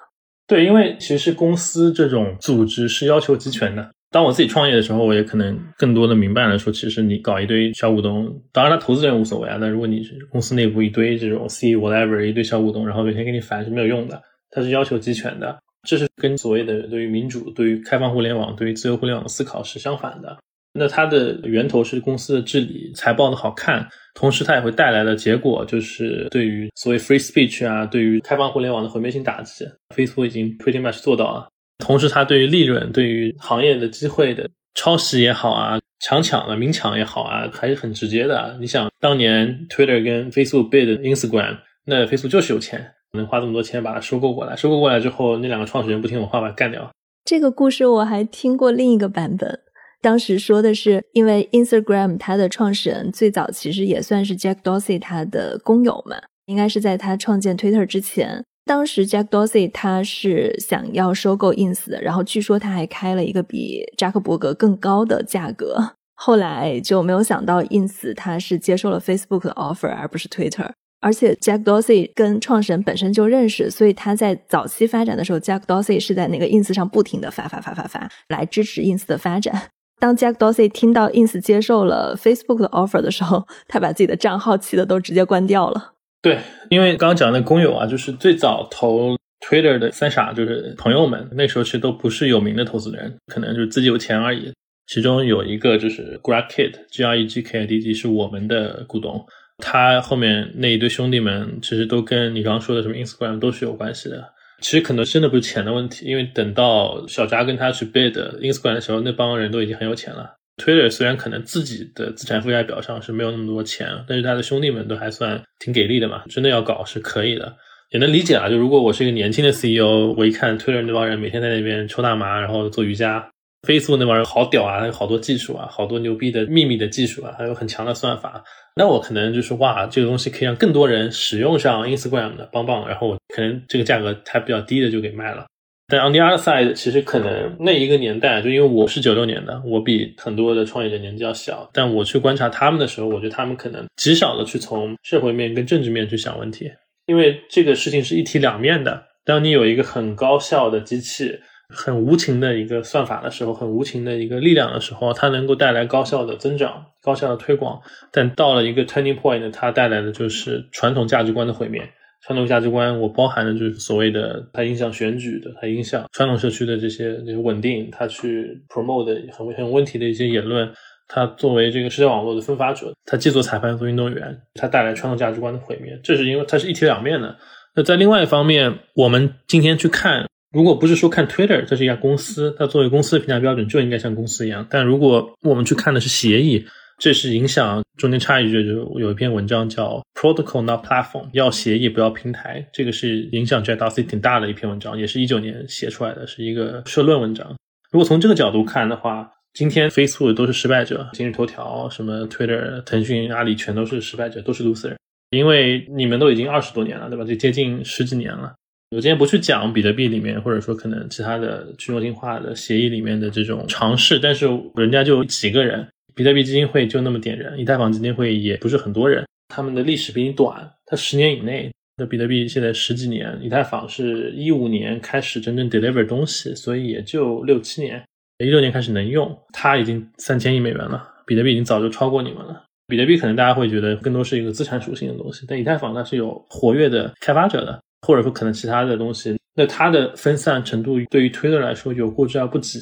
[0.47, 3.91] 对，因为其实公司这种组织是要求集权的。
[4.09, 9.57] 当我自己创业的时候，我也可能更多的明白了，说其实你搞一堆小股东，当然他投资人无所谓啊。
[9.61, 14.21] 但如果你是公司内部一堆这种 C whatever 一堆小股东，然后每天给你烦是没有用的。
[14.49, 20.37] 它是要求集权的，这是跟所谓的对于民主、对于开放互联网、对于自由互联网的思考是相反的。
[20.73, 29.65] 那它的源头是公司的治理、财报的好看，同时它也会带来的结果就是对于所谓 free speech 啊，对于开放互联网的毁灭性打击。
[29.95, 31.47] Facebook 已经 pretty much 做到了。
[31.79, 38.55] 同时，它对于利润、对于行业的机会的抄袭也好啊，强抢的明抢也好啊，还是很直接的。
[38.61, 44.55] 你想，当年 Twitter 跟 Facebook bid Instagram，那 Facebook 就是有钱，能花这么多钱把它收购过来。
[44.55, 46.89] 收购过来之后，那两个创始人不听我话，把它干掉。
[47.25, 49.59] 这个故事我还听过另一个版本，
[50.01, 58.43] 当时说的是，因为 Instagram 它的创始人最早其实也算是 Jack Dorsey 他的工友嘛，应该是在他创建 Twitter 之前。
[58.65, 65.93] 当时 Jack Dorsey 他是想要收购 Ins 的，然后据说他还开了一个比扎克伯格更高的价格。
[66.15, 70.69] 后来就没有想到 Ins 他是接受了 Facebook 的 offer，而不是 Twitter。
[70.99, 79.69] 而且 Jack Dorsey 跟创始人本身就认识，所以他在早期发展的时候，Jack Dorsey 是在那个 Ins 上不停的发发发发发来支持 Ins 的发展。
[80.01, 85.93] 当 Jack Dorsey 听到 Ins 接受了 Facebook 的 offer 的时候， 他把自己的账号气的都直接关掉了。
[86.23, 86.39] 对，
[86.71, 89.15] 因为刚刚讲的工友啊，就是最早投
[89.47, 94.51] Twitter 的三傻，就是朋友们，那时候其实都不是有名的投资人，可能就是自己有钱而已。
[94.87, 99.23] 其中有一个就是 Greg Kid G R E G K I D D 是我们的股东。
[99.59, 104.33] 他后面那一堆兄弟们，其实都跟你刚刚说的什么 Instagram 都是有关系的。
[104.61, 110.35] 其实可能真的不是钱的问题，因为等到小扎跟他去 bid Instagram 的时候，那帮人都已经很有钱了。
[110.57, 117.55] Twitter 虽然可能自己的资产负债表上是没有那么多钱，但是他的兄弟们都还算挺给力的嘛，真的要搞是可以的，
[117.89, 118.47] 也能理解啊。
[118.47, 123.27] 就如果我是一个年轻的 CEO，我一看 Twitter 那帮人每天在那边抽大麻，然后做瑜伽
[123.67, 128.43] ，Facebook 那帮人好屌啊，有好多技术啊，好多牛逼的秘密的技术啊，还有很强的算法，
[128.75, 135.45] 那我可能就是哇，这个东西可以让更多人使用上 Instagram 的，棒棒，然后我可能这个价格还比较低的就给卖了。
[135.87, 141.69] 但 on the other side，其实可能那一个年代，就因为我是九六年的，我比很多的创业者年纪要小。
[141.73, 146.71] 但我去观察他们的时候，我觉得他们可能极少的去从社会面跟政治面去想问题，
[147.07, 149.03] 因为这个事情是一体两面的。
[149.25, 151.37] 当你有一个很高效的机器，
[151.71, 157.81] 很无情的一个算法的时候，很无情的一个力量的时候，它能够带来高效的增长、高效的推广。
[158.11, 161.81] 但到了一个 turning point，它带来的就是传统价值观的毁灭。
[162.23, 170.71] 传统价值观，我包含的就是所谓的它影响选举的，它影响传统社区的这些这些稳定，它去 promote 很很问题的一些言论，
[171.07, 177.35] 它作为这个社交网络的分发者，它既做裁判做运动员，它带来传统价值观的毁灭，这是因为它是一体两面的。
[177.75, 186.65] 那在另外一方面，我们今天去看，如果不是说看 Twitter，这是一家公司，它作为公司的评价标准就应该像公司一样，但如果我们去看的是协议。
[186.99, 192.63] 这是影响中间插一句，就有一篇文章叫 Protocol Not Platform，要协议不要平台。
[192.71, 197.55] 这个是影响 j a d c 挺大的一篇文章，也是一九年写出来的，是一个社论文章。
[197.89, 204.93] 如果从这个角度看的话，今天 Facebook 都是失败者，今日头条、什么 Twitter、腾讯、阿里全都是失败者，都是 loser。
[205.31, 207.25] 因为你们都已经二十多年了，对吧？
[207.25, 208.53] 就接近十几年了。
[208.91, 215.87] 我今天不去讲比特币里面，或者说可能其他的去中心化的协议里面的这种尝试，但是人家就几个人。
[216.13, 221.71] 比特币基金会就那么点人，以太坊基金会也不是很多人，他们的历史比你短，它十年以内。
[221.95, 228.03] 那比特币现在十几年，以太坊是一五年开始真正 deliver 东西，所以也就六七年，
[228.39, 232.61] 一六年开始能用，它已经三千亿美元了，比特币已经早就超过你们了。
[232.87, 242.79] 比特币可能大家会觉得更多是一个资产属性的东西，但以太坊它是有活跃的开发者的，或者说可能其他的东西，那它的分散程度对于 Twitter 来说有过之而不及。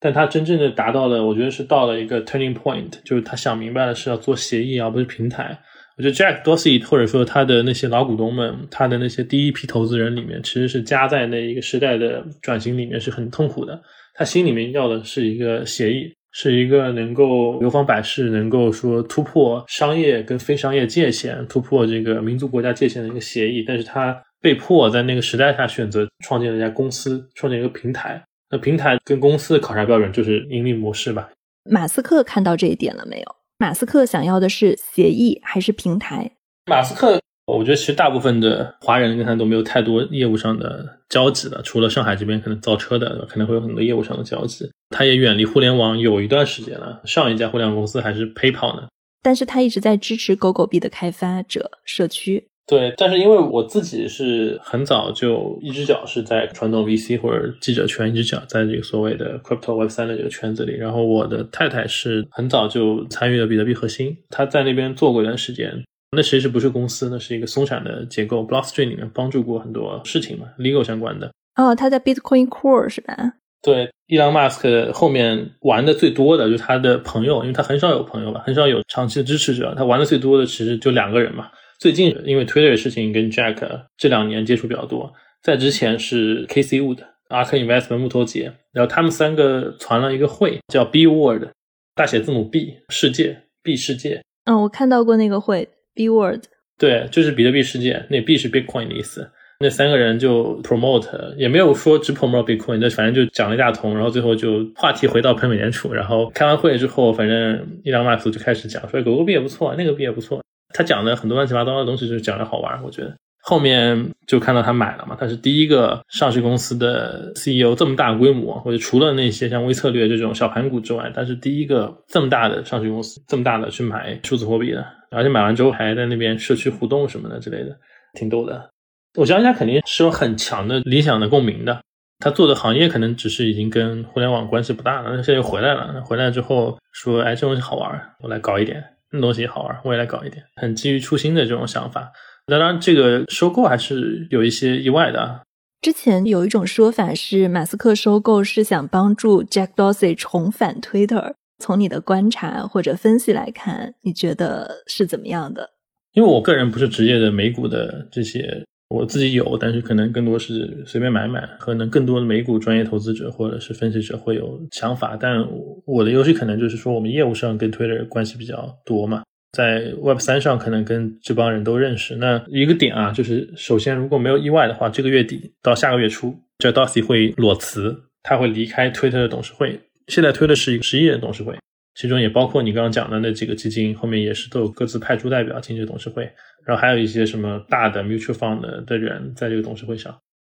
[0.00, 5.58] 但他真正的达到了，我觉得是到了一个 turning point，就是他想明白了是要做协议而不是平台。
[5.96, 13.82] 我觉得 Jack Dorsey 或者说他的那些老股东们，他的那些第一批投资人里面，其实是夹在那一个时代的转型里面是很痛苦的。
[14.14, 23.64] 他心里面要的是一个协议，是一个能够流芳百世、能够说突破商业跟非商业界限、突破这个民族国家界限的一个协议。
[23.66, 28.22] 但是他被迫在那个时代下选择创建了一家公司，创建一个平台。
[28.50, 31.28] 那平台跟公司的考察标准就是盈利模式吧？
[31.70, 33.36] 马斯克看到这一点了没有？
[33.58, 36.30] 马斯克想要的是协议还是平台？
[36.66, 44.70] 马斯克我觉得其实大部分的华人跟他都没有太多业务上的交集了，除了上海这边可能造车的可能会有很多业务上的交集。
[44.90, 48.88] 他也远离互联网有一段时间了，上一家互联网公司还是 PayPal 呢。
[49.22, 52.48] 但是他一直在支持狗狗币的开发者社区。
[52.68, 60.76] 对，但是因为我自己是很早就一只脚是在传统 VC 或者记者圈，一只脚在这个所谓的 Crypto Web 三的这个圈子里。
[60.76, 65.82] 然后我的太太是很早就参与了比特币核心，她在那边做过一段时间。
[66.14, 68.40] 那其实不是公司，那是一个松散的结构。
[68.42, 71.30] Blockstream 里面帮助过很多事情嘛，legal 相关的。
[71.56, 73.14] 哦，他在 Bitcoin Core 是吧？
[73.62, 79.74] 对，伊朗马斯克后面玩的最多的就是他的朋友，因为他很少有朋友了，很少有长期的支持者。
[79.74, 81.48] 他玩的最多的其实就两个人嘛。
[81.78, 85.12] 最近因为 Twitter 的事情跟 Jack 这两年接触比较多，
[85.42, 91.48] 在之前是 Casey Wood、Ark Investment 木头姐，然后他们三个传了一个会，叫 B World，
[91.94, 94.22] 大写字母 B 世界 B 世界。
[94.44, 95.68] 嗯，我看到过那个会。
[95.94, 96.44] B word，
[96.78, 99.28] 对，就是比特币世界，那 B 是 Bitcoin 的意思。
[99.58, 105.92] 那三个人就 promote，也没有说只 promote Bitcoin，那反正就讲了一大通，然后最后就话题回到喷美联储。
[105.92, 110.40] 然后开完会之后，反正伊朗马斯就开始讲说狗狗币也不错，那个币也不错。
[110.74, 113.14] 他讲的很多乱七八糟的东西，就是讲的好玩，我觉得。
[113.40, 127.74] 后面就看到他买了嘛，他是第一个上市公司的 CEO，这么大规模，或者除了那些像微策略这种小盘股之外，他是第一个这么大的上市公司，这么大的去买数字货币的，而且买完之后还在那边社区互动什么的之类的，
[128.14, 128.68] 挺逗的。
[129.16, 131.80] 我相信他肯定是有很强的理想的共鸣的，
[132.18, 142.12] 他做的行业可能只是已经跟互联网关系不大了，那现在又回来了，回来之后说，哎，这东西好玩，我来搞一点，那东西也好玩，我也来搞一点，很基于初心的这种想法。
[142.46, 145.20] 当然，这个收购还是有一些意外的。
[145.20, 145.40] 啊
[145.80, 151.34] 之前有一种说法是，马斯克收购是想帮助 Jack Dorsey 重返 Twitter。
[151.60, 155.70] 从你的观察或者分析来看，你觉得是怎么样的？
[156.14, 161.46] 因为我个人不是职业的美股的这些，我自己有，但是可能更多是随便买买。
[161.58, 165.46] 可能更多的美股专业投资者或者是分析者会有想法，但
[165.84, 169.22] 我的优势可能就是说，我们业务上跟 Twitter 关系比较多嘛。
[169.52, 172.16] 在 Web 三上，可能跟这帮人都认识。
[172.16, 176.70] 那一个点啊，就是首先，如果没有意外的话，这个月底到下个月初，J.
[176.70, 179.80] Dorsey 会裸辞，他会离开 Twitter 的董事会。
[180.06, 181.54] 现在推的是一个十一人董事会，
[181.94, 186.30] 其中也包括你刚刚讲的那几个基金，后面也是都有各自派出代表进这董事会。
[186.68, 190.14] 然后还有一些什么大的 mutual fund 的人在这个董事会上。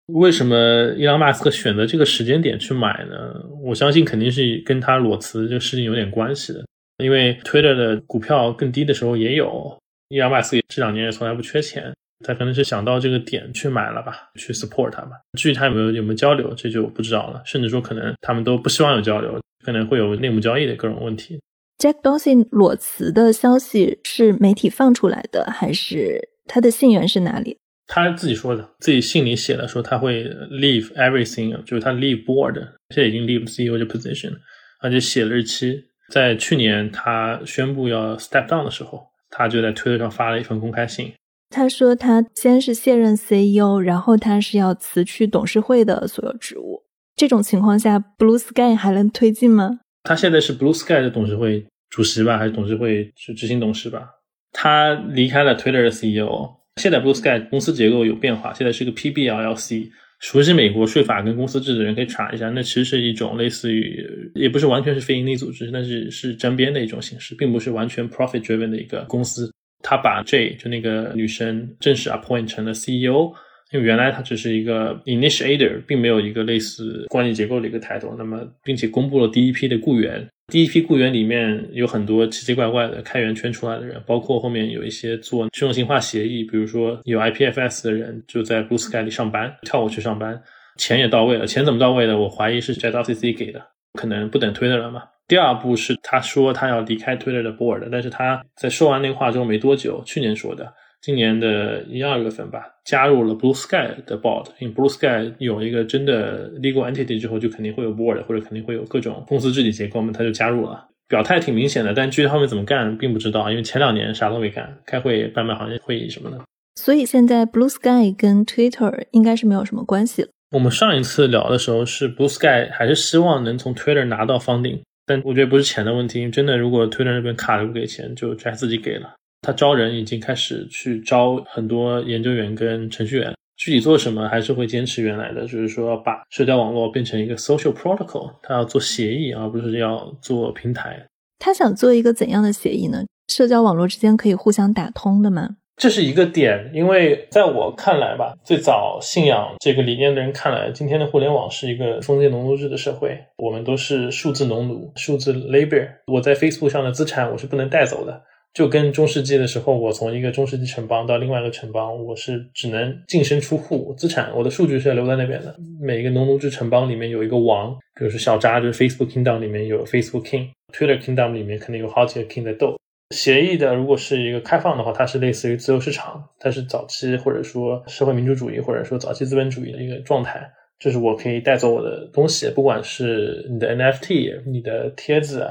[0.07, 3.33] 为什么伊朗马斯克选择这个时间点去买呢？
[3.63, 6.65] 我相信肯定是跟他裸辞这个事情有点关系的。
[7.01, 11.93] 因为 Twitter 的股票更低的时候也有，伊朗马斯克这两年也从来不缺钱，
[12.25, 15.11] 他可能是想到这个点去买了吧，去 support 他吧。
[15.39, 17.41] 至于他有没有有没有交流，这就不知道了。
[17.45, 21.39] 甚至说可能他们都不希望有交流，可能会有内幕交易的各种问题。
[21.81, 27.57] Jack Dorsey 裸辞的消息是媒体放出来的，还是他的信源是哪里？
[27.87, 32.53] 他自己说的，自己信里写的说他会 leave everything，就是他 leave board，
[32.89, 34.31] 现在已经 leave CEO 的 position，
[34.79, 35.85] 而且写了日期。
[36.11, 41.11] 在去年他宣布要 step down 的时候，他就在推特上发了一份公开信。
[41.49, 46.83] 他说他先是卸任 CEO，然后他是要辞去董事会的所有职务。
[47.15, 49.79] 这种情况下，Blue Sky 还能推进吗？
[50.03, 54.09] 他现在是 Blue Sky 的董事会主席吧，还是董事会是执行董事吧？
[54.51, 56.49] 他离开了 Twitter 的 CEO。
[56.77, 59.89] 现在 Blue Sky 公司结构有变化，现在是个 PBLLC。
[60.19, 69.51] 熟悉美国税法跟公司制的人可以查一下，那其实是一种类似于，也不是完全是非盈利组织，但是是沾边的一种形式，并不是完全 profit driven 的一个公司。
[69.83, 73.33] 他把 J 就那个女生正式 appoint 成了 CEO，
[73.71, 78.13] 因为原来他只是一个 initiator，并没有一个类似管理结构的一个抬头。
[78.17, 80.27] 那么，并且公布了第一批的雇员。
[80.47, 90.41] 第一批雇员里面有很多奇奇怪怪的开源圈出来的人，包括后面有一些做去中心化协议，比如说有 IPFS 的人就在 Blue Sky 里上班，跳过去上班，
[90.75, 91.47] 钱也到位了。
[91.47, 92.17] 钱怎么到位的？
[92.17, 95.03] 我怀疑是 Jet OCC 给的，可能不等 Twitter 了嘛。
[95.29, 100.73] 第二步是他说他要离开 Twitter 的 board，但是他在说完那话之后没多久，去年说的。
[101.01, 104.45] 今年的一二月份吧，加入了 Blue Sky 的 board。
[104.59, 111.91] 因为 Blue Sky 有一个真的 legal entity 之后，就肯定会有 board，或者肯定会有各种公司治理结构嘛，他就加入了，表态挺明显的。
[111.93, 116.39] 但具体后面怎么干，并不知道，因为前两年啥都没干，开会办办行业会议什么的。
[116.75, 120.29] 所以现在 Blue Sky 跟 Twitter 应该是没有什么关系了。
[120.51, 129.15] 我们上一次聊的时候是 Blue Sky 还是希望能从 Twitter 拿到 funding，但我觉得不是钱的问题，因为真的如果 Twitter 那边卡着不给钱，就他自己给了。
[129.41, 141.03] 他招人已经开始去招很多研究员跟程序员，具体做什么还是会坚持原来的，就是说把社交网络变成一个 social protocol，他要做协议，而不是要做平台。
[141.39, 143.03] 他想做一个怎样的协议呢？
[143.29, 145.55] 社交网络之间可以互相打通的吗？
[145.77, 155.87] 这是一个点，因为在我看来吧，最早信仰这个理念的人看来，今天的互联网是一个封建农奴制的社会，我们都是数字农奴、数字 labor。
[156.05, 158.21] 我在 Facebook 上的资产我是不能带走的，
[158.53, 165.55] 就跟中世纪的时候，我从一个中世纪城邦到另外一个城邦，我是只能净身出户，资产我的数据是要留在那边的。
[165.79, 172.75] 每一个农奴制城邦里面有一个王，比如说小扎，就是 Facebook Kingdom 里面有 Facebook King，Twitter Kingdom 里面肯定有好几个 King 在斗。
[173.15, 180.49] 协议的，如果是一个开放的话，它是类似于自由市场，它是早期或者说社会民主主义或者说早期资本主义的一个状态。
[180.79, 185.47] 就是我可以带走我的东西，不管是你的 NFT、你的贴子，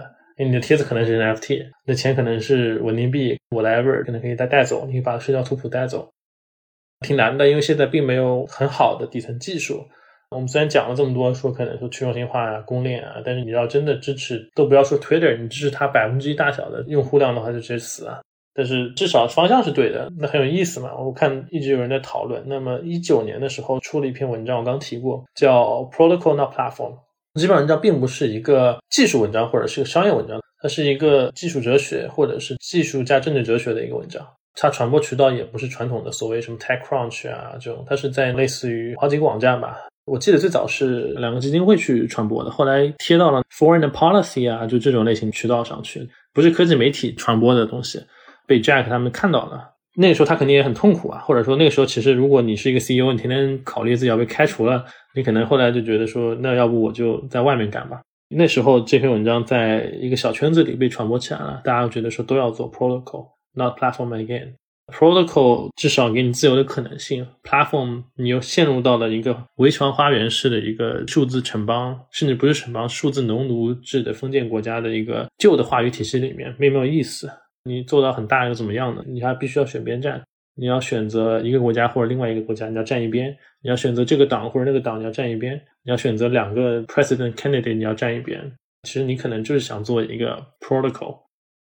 [0.47, 6.11] 你的贴子可能是 NFT，那钱可能是稳定币，whatever，可能可以带带走，你可以把社交图谱带走，
[7.01, 9.87] 挺难的，因为现在并没有很好的底层技术。
[10.31, 18.21] 我们虽然讲了这么多，说可能说去中心化啊、公链啊，但是你要真的支持，都不要说 Twitter，你支持它百分之一大小的用户量的话，就直接死啊。
[18.55, 20.97] 但是至少方向是对的，那很有意思嘛。
[20.97, 22.43] 我看一直有人在讨论。
[22.47, 26.97] 那么一九年的时候出了一篇文章，我刚提过，叫 Protocol Not Platform。
[27.35, 34.27] 基本文章并不是一个技术文章或者是个商业文章，它是一个技术哲学或者是技术加政治哲学的一个文章。
[34.57, 39.77] 它传播渠道也不是传统的所谓什么 TechCrunch 啊这种，它是在类似于好几个网站吧。
[40.07, 48.03] 我记得最早是两个基金会去传播的，后来贴到了 Foreign Policy 啊，就这种类型渠道上去，不是科技媒体传播的东西，
[48.45, 49.71] 被 Jack 他们看到了。
[49.97, 54.85] 那个时候他肯定也很痛苦啊，或者说那个时候其实如果你是一个 CEO，你天天考虑自己要被开除了，
[55.15, 58.01] 你可能后来就觉得说，那要不我就在外面干吧。
[58.29, 64.53] 那时候这篇文章在一个小圈子里被传播起来了，大家觉得说都要做 Protocol，not Platform again。
[64.93, 77.31] Protocol 至少给你自由的可能性，Platform 你又陷入到了一个围墙花园式的一个数字城邦，甚至不是城邦，数字农奴制的封建国家的一个旧的话语体系里面，并没有意思。
[77.65, 79.05] 你做到很大又怎么样呢？
[79.07, 80.23] 你还必须要选边站，
[80.55, 83.31] 你要选择一个国家或者另外一个国家，你要站一边；
[83.63, 85.55] 你要选择这个党或者那个党，你要站一边；
[85.85, 88.53] 你要选择两个 President candidate，你要站一边。
[88.85, 91.19] 其实你可能就是想做一个 Protocol。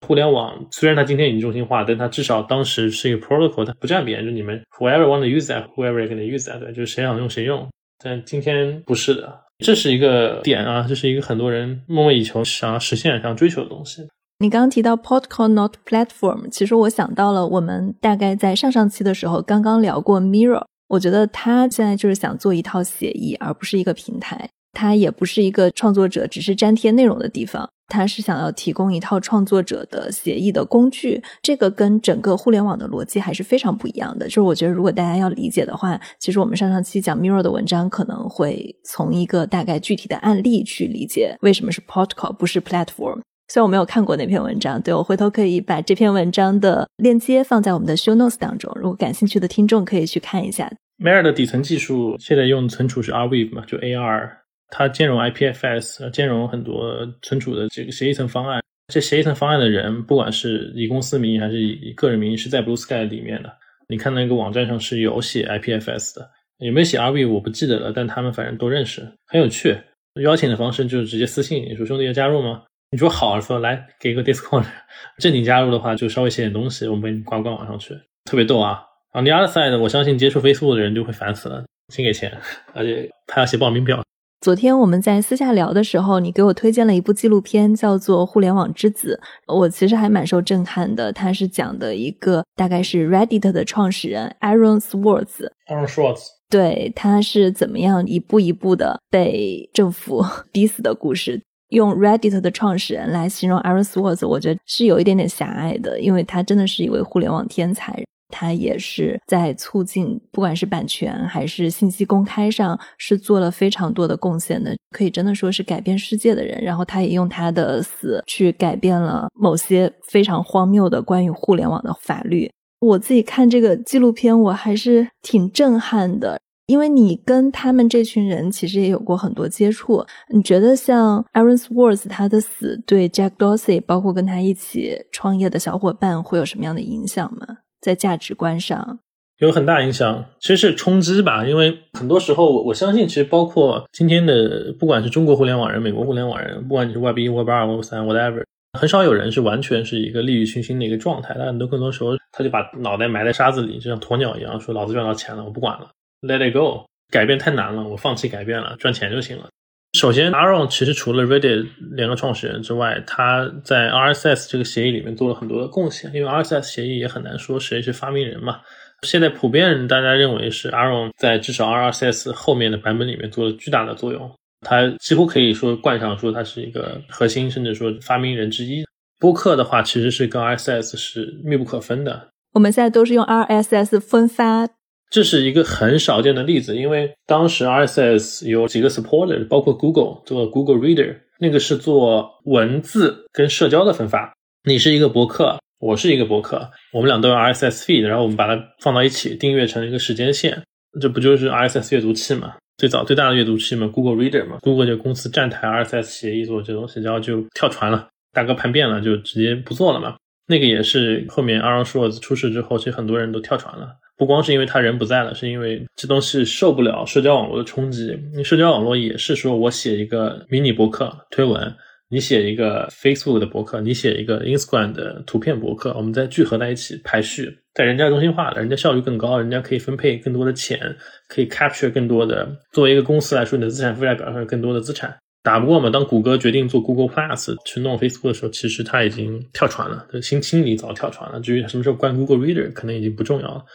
[0.07, 7.67] 互联网虽然它今天已经中心化，但它至少当时是一个 protocol，它不占边，就你们 whoever want to use that，whoever can use that，对，就是谁想用谁用。
[8.03, 14.01] 但今天不是的，这是一个点啊，这是一个很多人梦寐以求、想要实现、想追求的东西。
[14.41, 24.49] 你刚刚提到 protocol not platform，其实我想到了我们大概在上上期的时候刚刚聊过 Mirror，我觉得他现在就是想做一套协议，而不是一个平台。
[24.73, 31.21] 它也不是一个创作者只是粘贴内容的地方，它是想要提供一套创作者的协议的工具。
[31.43, 34.25] 这个跟整个互联网的逻辑还是非常不一样的。
[34.25, 43.19] 就是我觉得，如果大家要理解的话，其实我们上上期讲 Mirror 的文章，可能会从一个大概具体的案例去理解为什么是 Protocol 不是 Platform。
[43.53, 50.71] 虽然我没有看过那篇文章，对我回头可以把这篇文章的链接放在我们的 Show Notes 当中，如果感兴趣的听众可以去看一下。
[51.03, 54.29] marr 的底层技术现在用存储是 Rweave 嘛，就 AR。
[54.69, 58.61] 它兼容 IPFS，兼容很多存储的这个协议层方案。
[58.87, 63.51] 这协议层方案的人，不管是以公司名义还是以个人名义，是在 Blue Sky 里面的。
[63.89, 66.29] 你看那个网站上是有写 IPFS 的，
[66.59, 69.75] 有没有写 RV 我不记得了，但他们反正都认识，很有趣。
[70.21, 72.63] 邀请的方式就是直接私信你说兄弟要加入吗？
[72.93, 74.65] 你说好，说来给个 Discord。
[75.17, 78.83] 正经加入的话，就稍微写点东西，我们给你挂官网上去，特别逗啊。
[79.13, 82.37] On the other side，我相信接触 Facebook 的人就会烦死了，先给钱，
[82.73, 84.03] 而且他要写报名表。
[84.41, 89.17] 昨天我们在私下聊的时候，你给我推荐了一部纪录片，叫做《互联网之子》。
[89.55, 91.13] 我其实还蛮受震撼的。
[91.13, 95.47] 它是讲的一个大概是 Reddit 的创始人 Aaron Swartz。
[95.69, 96.25] Aaron Swartz。
[96.49, 101.41] 对，他是怎么样一步一步的被政府 逼死的故事。
[101.71, 108.01] 用 Reddit 的创始人来形容 Aaron Swartz，我觉得是有一点点狭隘的，因为他真的是一位互联网天才。
[108.33, 116.63] 他也是在促进，不管是版权还是信息公开上，是做了非常多的贡献的，可以真的说是改变世界的人。
[116.63, 122.49] 然后他也用他的死去改变了某些非常荒谬的关于互联网的法律。
[122.79, 130.05] 我自己看这个纪录片，我还是挺震撼的，因为你跟他们这群人其实也有过很多接触。
[130.33, 137.57] 你觉得像 Aaron Swartz 他的死对 Jack Dorsey，包括跟他一起创业的小伙伴会有什么样的影响吗？
[137.81, 138.99] 在价值观上
[139.39, 141.43] 有很大影响，其实是冲击吧。
[141.47, 148.43] 因为很多时候，我相信，其实包括今天的，不管是中国互联网人、美国互联网人，不管你是 Web 一、Web 二、Web 三，whatever，
[148.79, 151.33] 很少有人是完全是一个利欲熏心的一个状态。
[151.35, 155.89] 但很多更多时候，他就把脑袋埋在沙子里，就像鸵鸟一样，说老子赚到钱了，我不管了
[156.21, 159.49] ，Let it go，改变太难了，我放弃改变了，赚钱就行了。
[159.93, 166.09] 首先，Aaron 其实除了 Reddit 两个创始人之外，他在 RSS 这个协议里面做了很多的贡献。
[166.13, 168.61] 因为 RSS 协议也很难说谁是发明人嘛。
[169.01, 174.31] 现在普遍大家认为是 Aaron 在至少 RSS 后面的版本里面做了巨大的作用。
[174.61, 178.85] 他几乎可以说冠上说他是一个核心，甚至说发明人之一。
[179.19, 182.29] 播客的话，其实是跟 RSS 是密不可分的。
[182.53, 184.69] 我们现在都是用 RSS 分发。
[185.11, 194.33] 这是一个很少见的例子，因为当时 RSS 有几个 supporter，包括 Google 做 Google Reader，那个是做文字跟社交的分发。
[194.63, 200.63] 你是一个博客，我是一个博客，我们俩都有 RSS feed，然后我们把它放到一起，订阅成一个时间线，
[201.01, 202.53] 这不就是 RSS 阅读器嘛？
[202.77, 210.15] 最早最大的阅读器嘛，Google Reader 嘛，Google 就公司站台 RSS 协议做这东西，然后就跳船了，大哥叛变了，就直接不做了嘛。
[210.47, 213.89] 那个也是后面 Aaron Swartz 出事之后，其实很多人都跳船了。
[214.21, 218.15] 不光是因为他人不在了，是因为这东西受不了社交网络的冲击。
[218.43, 221.73] 社交网络也是说我写一个迷你博客推文，
[222.07, 230.79] 你写一个 Facebook 的博客，你写一个 Instagram 的图片博客，我们再聚合在一起排序，在人家中心化的，人家效率更高，人家可以分配更多的钱，
[231.27, 232.47] 可以 capture 更多的。
[232.71, 235.89] 作为一个公司来说，你的资产负债表上有更多的资产，打不过嘛？
[235.89, 241.39] 当谷歌决定做 Google Plus 去弄 Facebook 的时候，其实他已经跳船了，心心里早跳船了。
[241.39, 243.65] 至于什么时候关 Google Reader，可能已经不重要了。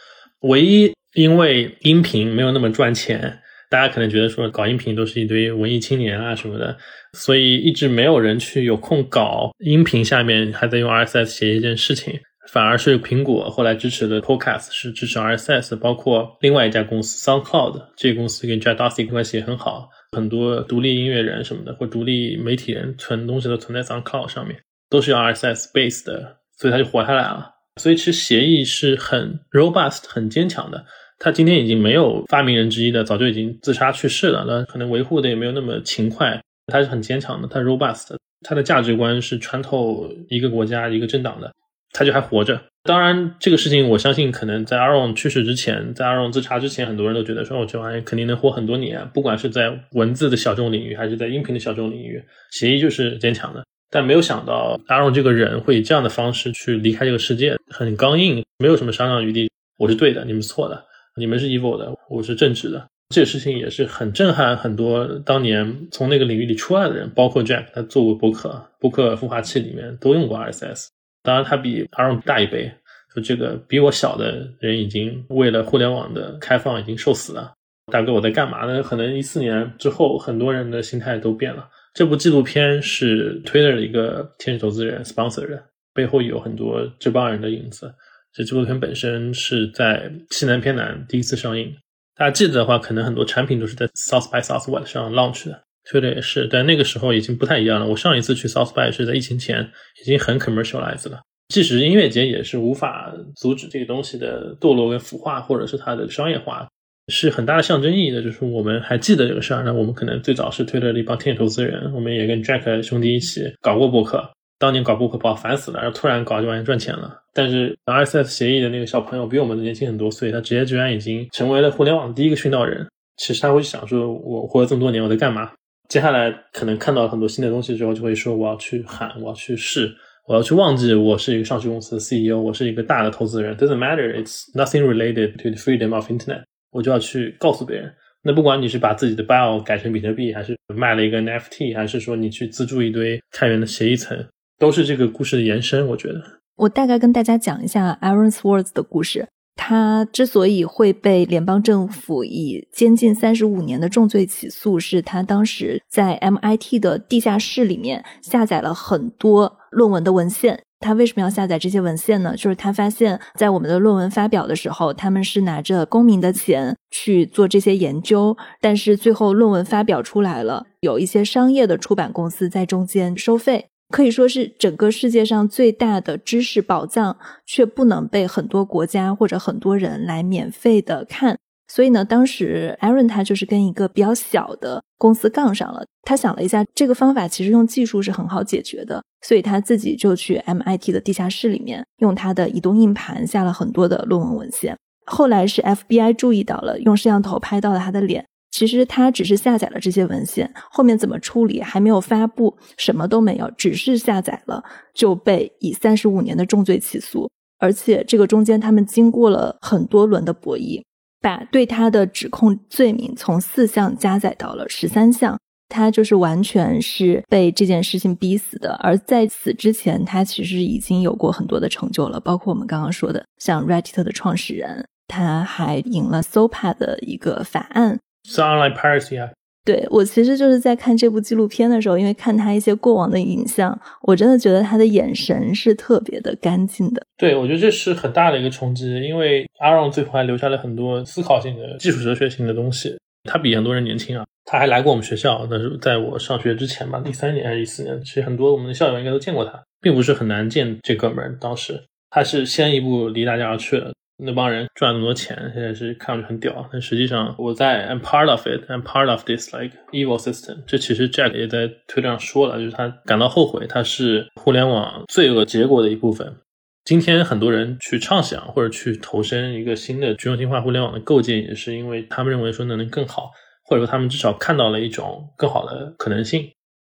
[0.41, 6.77] 唯一因为音频没有那么赚钱，大家可能觉得说搞音频都是一堆文艺青年啊什么的，
[7.13, 10.05] 所以一直没有人去有空搞音频。
[10.05, 12.19] 下面还在用 RSS 写一件事情，
[12.51, 24.59] 反而是苹果后来支持的 Podcast 是支持 RSS，包括另外一家公司 SoundCloud，这个公司跟 Jack Dorsey 关系也很好，很多独立音乐人什么的或独立媒体人存东西都存在 SoundCloud 上面，
[24.89, 27.56] 都是用 RSS base 的，所以它就活下来了。
[27.77, 30.83] 所以其实协议是很 robust、很坚强的。
[31.19, 34.45] 他今天已经没有发明人之一的，早就已经自杀去世了。
[34.47, 36.39] 那可能维护的也没有那么勤快。
[36.67, 41.49] 他是很坚强的，他 robust，他的价值观是穿透一个国家、一个政党的，
[41.93, 42.61] 他就还活着。
[42.83, 52.21] 当然，这个事情我相信，可能在 Aaron 去世之前，在 Aaron 自杀之前，很多人都觉得说，我这玩意肯定能活很多年，不管是在文字的小众领域，还是在音频的小众领域，
[52.51, 53.63] 协议就是坚强的。
[53.89, 59.49] 但没有想到，Aaron 这个人会以这样的方式去离开这个世界，很刚硬，没有什么商量余地。
[59.77, 60.83] 我是对的，你们错的，
[61.15, 62.85] 你们是 evil 的，我是正直的。
[63.15, 70.87] 这个事情也是很震撼很多当年从那个领域里出来的人，包括 Jack，他做过博客，博客孵化器里面都用过 RSS。
[71.23, 72.69] 当然，他比 Aaron 大一倍，
[73.13, 77.53] 说这个比我小的人已经为了互联网的开放已经受死了。
[77.91, 78.83] 大哥，我在干嘛呢？
[78.83, 81.69] 可能一四年之后，很多人的心态都变了。
[81.97, 85.63] 这部纪录片是 Twitter 的一个天使投资人 sponsor 的，
[85.95, 87.91] 背后有很多这帮人的影子。
[88.31, 91.73] 这纪录片本身是在西南偏南第一次上映，
[92.15, 97.87] 大家记得的话，可能很多产品都是在 South by Southwest 上 launch 的确实也是，但那个时候已经不太一样了。
[97.87, 99.67] 我上一次去 South by 是在疫情前，
[99.99, 101.21] 已经很 commercialized 了。
[101.47, 106.67] 即使音乐节也是无法阻止这个东西的堕落跟腐化，或者是它的商业化。
[107.07, 109.63] 是很大的象征意义的，就是我们还记得这个事儿。
[109.63, 114.29] 那我们可能最早是推了一帮天使投资人，我们也跟 Jack 兄弟一起搞过博客。
[114.59, 117.15] 当年搞博客搞烦死了，然后突然搞就完全赚钱了。
[117.33, 122.87] 但是 RSS 协议的那个小朋友比我们年轻很多岁，他直接居然已经成为了互联网第一个殉道人。
[123.17, 125.51] 其实他会想说，我活了这么多年，我在干嘛？
[125.87, 129.95] 接下来可能看到很多新的东西之后，就会说我要去喊，我要去试，
[130.27, 133.55] 我要去忘记我是一个上市公司的 CEO，我是一个大的投资人。
[133.55, 136.43] Doesn't matter, it's nothing related to the freedom of internet.
[136.71, 137.93] 我就要去告诉别人，
[138.23, 144.17] 那不管你是把自己的 bio 改成比特币，还是卖了一个 NFT，还是说你去资助一堆开源的协议层，
[144.59, 145.87] 都是这个故事的延伸。
[145.87, 146.21] 我觉得，
[146.57, 149.27] 我大概跟大家讲一下 Aaron Swartz 的故事。
[149.59, 160.61] 他之所以会被联邦政府以监禁三十五年的重罪起诉，是他当时在 MIT 的地下室里面下载了很多论文的文献。
[160.79, 162.35] 他为什么要下载这些文献呢？
[162.37, 181.37] 就是他发现，在我们的论文发表的时候，他们是拿着公民的钱去做这些研究，但是最后论文发表出来了，有一些商业的出版公司在中间收费，可以说是整个世界上最大的知识宝藏，却不能被很多国家或者很多人来免费的看。
[181.67, 185.85] 所以呢，当时 Aaron 他就是跟一个比较小的公司杠上了。
[186.03, 194.77] 他想了一下，这个方法其实用技术是很好解决的，所以他自己就去 MIT 的地下室里面，用他的移动硬盘下了很多的论文文献。
[195.05, 198.25] 后来是 FBI 注意到了，用摄像头拍到了他的脸。
[198.49, 204.63] 其实他只是下载了这些文献，后面怎么处理还没有发布，什么都没有，只是下载了
[204.93, 207.29] 就被以三十五年的重罪起诉。
[207.59, 210.81] 而且这个中间他们经过了很多轮的博弈。
[211.19, 215.37] 把对他的指控罪名从四项加载到了十三项，
[215.69, 218.73] 他就是完全是被这件事情逼死的。
[218.75, 227.99] 而在此之前，他其实已经有过很多的成就了，包括我们刚刚说的，像 Reddit 的创始人，他还赢了 SOPA 的一个法案。
[228.23, 229.31] 是 online piracy 啊。
[229.67, 237.05] 对我其实就是在看这部纪录片的时候，因为看他一些过往的影像，我真的觉得他的眼神是特别的干净的。
[237.17, 242.97] 对，我觉得这是很大的一个冲击，因为阿荣最后还留下了很多思考性的、技术哲学性的东西。
[243.29, 251.37] 他比很多人年轻啊，他还来过我们学校，那是在我上学之前吧，一三年还是一四年，其实很多我们的校友应该都见过他，并不是很难见这哥们儿。
[251.41, 253.91] 当时他是先一步离大家而去了。
[254.19, 260.63] 那帮人赚那么多钱，现在是看上去很屌，但实际上我在 I'm part of it, I'm part of this like evil system。
[260.65, 266.35] 这其实 Jack 也在推特上说了，就是他感到后悔，他是互联网罪恶结果的一部分。
[266.83, 273.29] 今天很多人去畅想或者去投身一个新的去中心化互联网的构建，也是因为他们认为说那能更好，
[273.65, 276.49] 或者说他们至少看到了一种更好的可能性。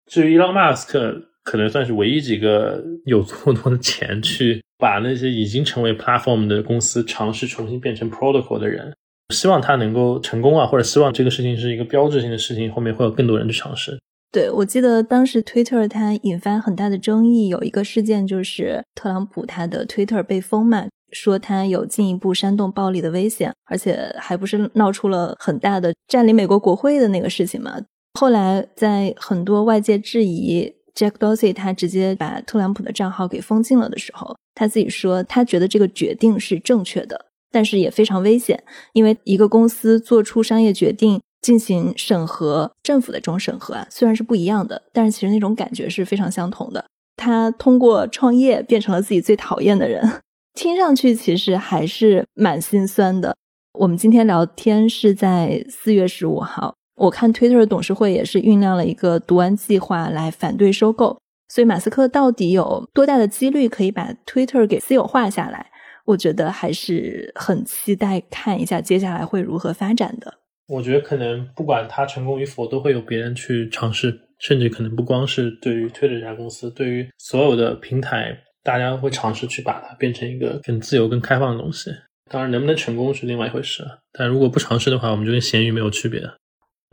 [0.06, 1.24] 至于 Elon Musk。
[1.44, 8.92] 可能算是唯一几个有这么多的钱去把那些已经成为 platform 的公司尝试重新变成 protocol 的人，
[9.28, 14.00] 希望他能够成功啊，或者希望这个事情是一个标志性的事情，后面会有更多人去尝试。
[14.32, 27.78] 对，我记得当时 Twitter 它引发很大的争议，有一个事件就是特朗普他的 Twitter 被封嘛，说他有进一步煽动暴力的危险，而且还不是闹出了很大的占领美国国会的那个事情嘛。
[28.18, 30.72] 后来在很多外界质疑。
[30.94, 46.84] Jack Dorsey 他直接把特朗普的账号给封禁了的时候，他自己说他觉得这个决定是正确的，但是也非常危险，因为一个公司做出商业决定进行审核，政府的这种审核啊，虽然是不一样的，但是其实那种感觉是非常相同的。
[47.16, 50.20] 他通过创业变成了自己最讨厌的人，
[50.54, 53.36] 听上去其实还是蛮心酸的。
[53.78, 56.74] 我们今天聊天是在四月十五号。
[56.96, 61.18] 我看 Twitter 董事会也是酝酿了一个读完计划来反对收购，
[61.48, 65.70] 所以马斯克到底有多大的几率可以把 Twitter 给私有化下来？
[66.06, 70.34] 我觉得还是很期待看一下接下来会如何发展的。
[70.68, 81.90] 我觉得可能不管他成功与否，都会有别人去尝试，甚至可能不光是对于 Twitter 这家公司，对于所有的平台，大家会尝试去把它变成一个更自由、更开放的东西。
[82.30, 83.82] 当然，能不能成功是另外一回事。
[84.12, 86.22] 但如果不尝试的话，我们就跟咸鱼没有区别。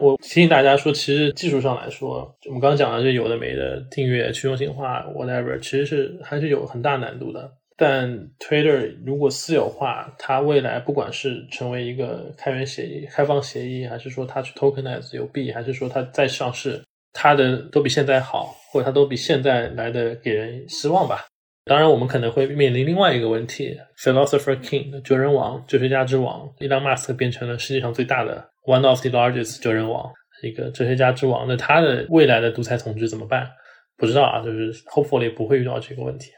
[0.02, 7.50] 我提醒大家说，其实技术上来说，我们刚刚讲的这有的没的订阅去中心化，whatever，其实是还是有很大难度的。
[7.78, 16.82] 但 Twitter 如果私有化，它未来不管是成为一个开源协议、开放协议，还是说它去 tokenize 有币，还是说它再上市，
[17.14, 21.26] 它的都比现在好，或者它都比现在来的给人失望吧。
[21.66, 28.50] 当然，我们可能会面临另外一个问题：Philosopher King 哲人王、哲学家之王伊朗马斯克变成了世界上最大的。
[28.66, 30.12] One of the largest 哲人王，
[30.44, 33.50] 一个哲学家之王，那他的未来的独裁统治怎么办？
[33.98, 36.32] 不知道啊，就是 hopefully 不会遇到这个问题。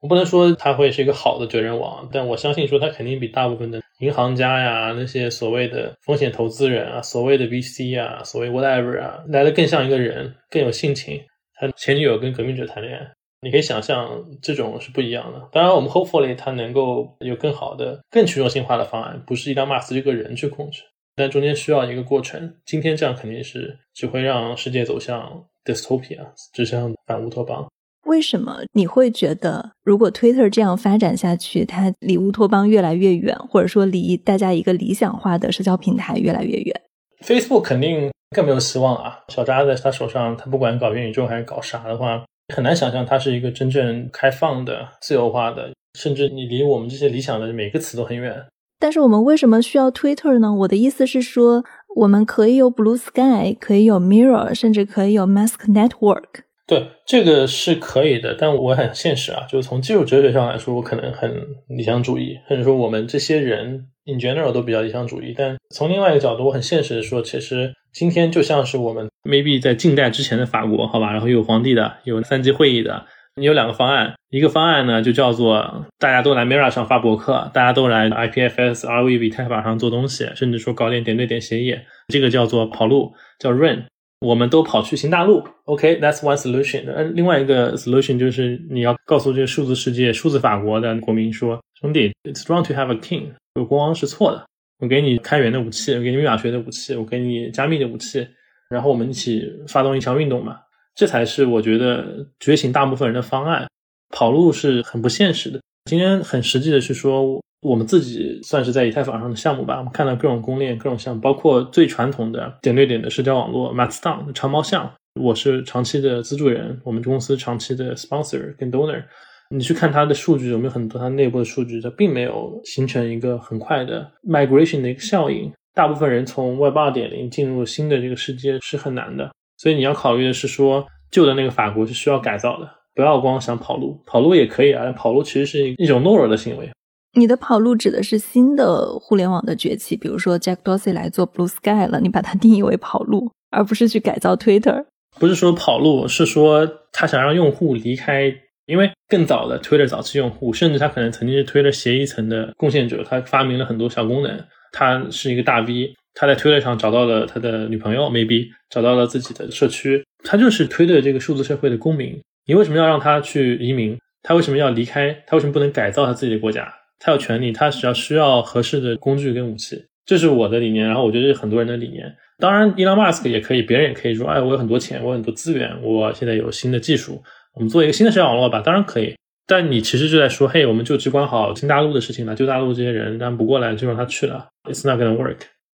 [0.00, 11.20] 我不能说他会是一个好的哲人王，但我相信说他肯定比大部分的银行家呀，那些所谓的风险投资人啊，所谓的 VC 啊，所谓 whatever 啊，来的更像一个人，更有性情。
[11.54, 13.06] 他前女友跟革命者谈恋爱，
[13.44, 15.48] 你可以想象这种是不一样的。
[15.52, 20.82] 当然，我们 hopefully 它能够有更好的、更去中心化的方案，不是伊朗马斯这个人去控制。
[21.14, 22.54] 但中间需要一个过程。
[22.64, 26.18] 今天这样肯定是只会让世界走向 dystopia，
[26.54, 27.66] 指向反乌托邦。
[28.06, 36.82] 为什么你会觉得，如果 Twitter 这样发展下去，它离乌托邦越来越远，或者说离大家一个理想化的社交平台越来越远
[37.20, 39.20] ？Facebook 肯定更没有希望啊！
[39.28, 48.44] 小扎在他手上，他不管搞元宇宙还是搞啥的话，很难想象它是一个真正开放的、自由化的，甚至你离我们这些理想的每个词都很远。
[48.78, 50.52] 但是我们为什么需要 Twitter 呢？
[50.54, 51.64] 我的意思是说，
[51.96, 56.42] 我们可以有 Blue Sky，可以有 Mirror，甚至可以有 Mask Network。
[56.66, 58.34] 对，这个是可以的。
[58.34, 61.30] 但我很现实啊，就是从技术哲学上来说，我可能很
[61.68, 65.34] 理想主义，或者说我们这些人 in general 都比较理想主义。
[65.36, 73.06] 但从另外一个角度，我很现实的说，其实今天就像是我们 maybe 在近代之前的法国，好吧，然后有皇帝的，有三级会议的。
[73.36, 81.78] 你有两个方案，一个方案呢就叫做大家都来 Mirror 上发博客，大家都来 IPFS、RV 以太坊上做东西，甚至说搞点点对点协议，
[82.08, 83.84] 这个叫做跑路，叫 Run。
[84.20, 86.84] 我们都跑去新大陆，OK，That's one solution。
[86.86, 94.44] 嗯，另外一个 solution 就是你要告诉这个数字世界、数字法国的国民说，兄弟，It's wrong to have a king，有国王是错的。
[94.80, 98.26] 我给你开源的武器，我给你密码学的武器，我给你加密的武器，
[98.68, 100.58] 然后我们一起发动一场运动嘛。
[100.94, 103.66] 这才是我觉得觉醒大部分人的方案。
[104.10, 105.60] 跑路是很不现实的。
[105.86, 119.02] 今天很实际的是说，我们自己算是在以太坊上的项目吧，我们看到各种公链、各种项目，包括最传统的点对点的社交网络 Mastodon 长毛象，我是长期的资助人，我们公司长期的 sponsor 跟 donor。
[119.50, 121.80] 你去看它的数据，有没有很多它内部的数据？
[121.80, 125.52] 它并没有形成一个很快的 migration 的一个效应。
[125.74, 136.70] 大部分人从 Web 二点零进入新的这个世界是很难的，所以你要考虑的是说，旧的那个法国是需要改造的，不要光想跑路，跑路也可以啊，跑路其实是一种懦弱的行为。
[137.16, 144.84] 你的跑路指的是新的互联网的崛起，比如说 Jack Dorsey 来做 Blue Sky 了，你把它定义为跑路，而不是去改造 Twitter。
[145.18, 148.32] 不是说跑路，是说他想让用户离开，
[148.66, 154.44] 因为更早的 Twitter 早期用户，甚至他可能曾经是 Twitter 协议层的贡献者，他发明了很多小功能。
[154.72, 162.20] 他是一个大 V，他在推特上找到了他的女朋友，maybe 找到了自己的社区，他就是推特这个数字社会的公民。
[162.46, 163.96] 你为什么要让他去移民？
[164.22, 165.16] 他为什么要离开？
[165.26, 166.72] 他为什么不能改造他自己的国家？
[166.98, 170.86] 他有权利，他只要需要合适的工具跟武器，这是我的理念。
[170.86, 172.12] 然后我觉得这是很多人的理念。
[172.38, 177.22] 当然，Elon Musk 也可以，别人也可以说，哎，我有很多钱，我有很多资源，我现在有新的技术，
[177.54, 178.60] 我们做一个新的社交网络吧。
[178.60, 179.16] 当然可以。
[179.46, 184.48] 但你其实就在说，嘿，我们就只管好新大陆的事情了，旧大陆这些人，他不过来就让他去了。
[184.64, 185.36] It's not gonna work。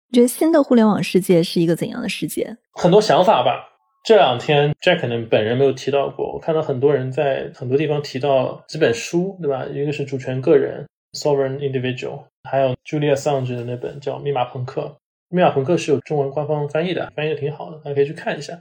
[0.09, 2.55] 你觉得新的互联网世界是一个怎样的世界？
[2.73, 3.73] 很多想法吧。
[4.05, 9.65] 这两天 Jack 可能本人没有提到过，我看到很多人在很多地方提到几本书，对吧？
[9.65, 14.81] 一个是主权个人 （Sovereign Individual），还有 Julia Assange 的那本叫《密码朋克》。
[15.27, 18.57] 《密码朋克》是有中文官方翻译的，翻译的挺好的，大家可以去看一下。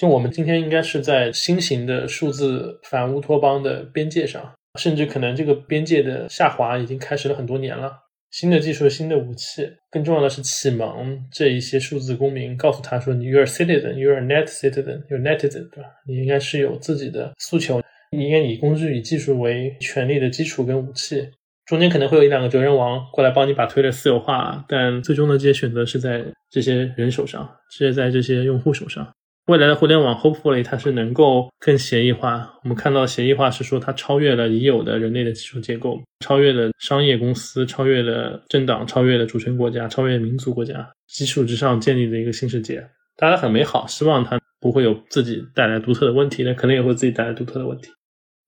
[0.00, 7.92] 就我们今天应该是在新型的数字反乌托邦的边界上，甚至可能这个边界的下滑已经开始了很多年了。
[8.30, 15.90] 新的技术、新的武器，更重要的是启蒙这一些数字公民，告诉他说：“你 you're citizen, you are net citizen, you're netizen，对吧？
[16.06, 17.82] 你应该是有自己的诉求，
[18.16, 21.28] 你应该以工具、以技术为权力的基础跟武器。
[21.66, 29.06] 中间可能会有一两个哲人王过来帮你把推特私有化，但最终的这些选择是在这些人手上，是在这些用户手上。”
[29.50, 32.48] 未来的互联网，hopefully 它是能够更协议化。
[32.62, 42.80] 我们看到协议化是说它超越了已有的人类的基础结构，超越了商业公司，超越了政党，超越了主权国家，超越民族国家，基础之上建立的一个新世界。
[43.16, 47.90] 大家很美好，希望它不会有自己带来独特的问题，那可能也会自己带来独特的问题。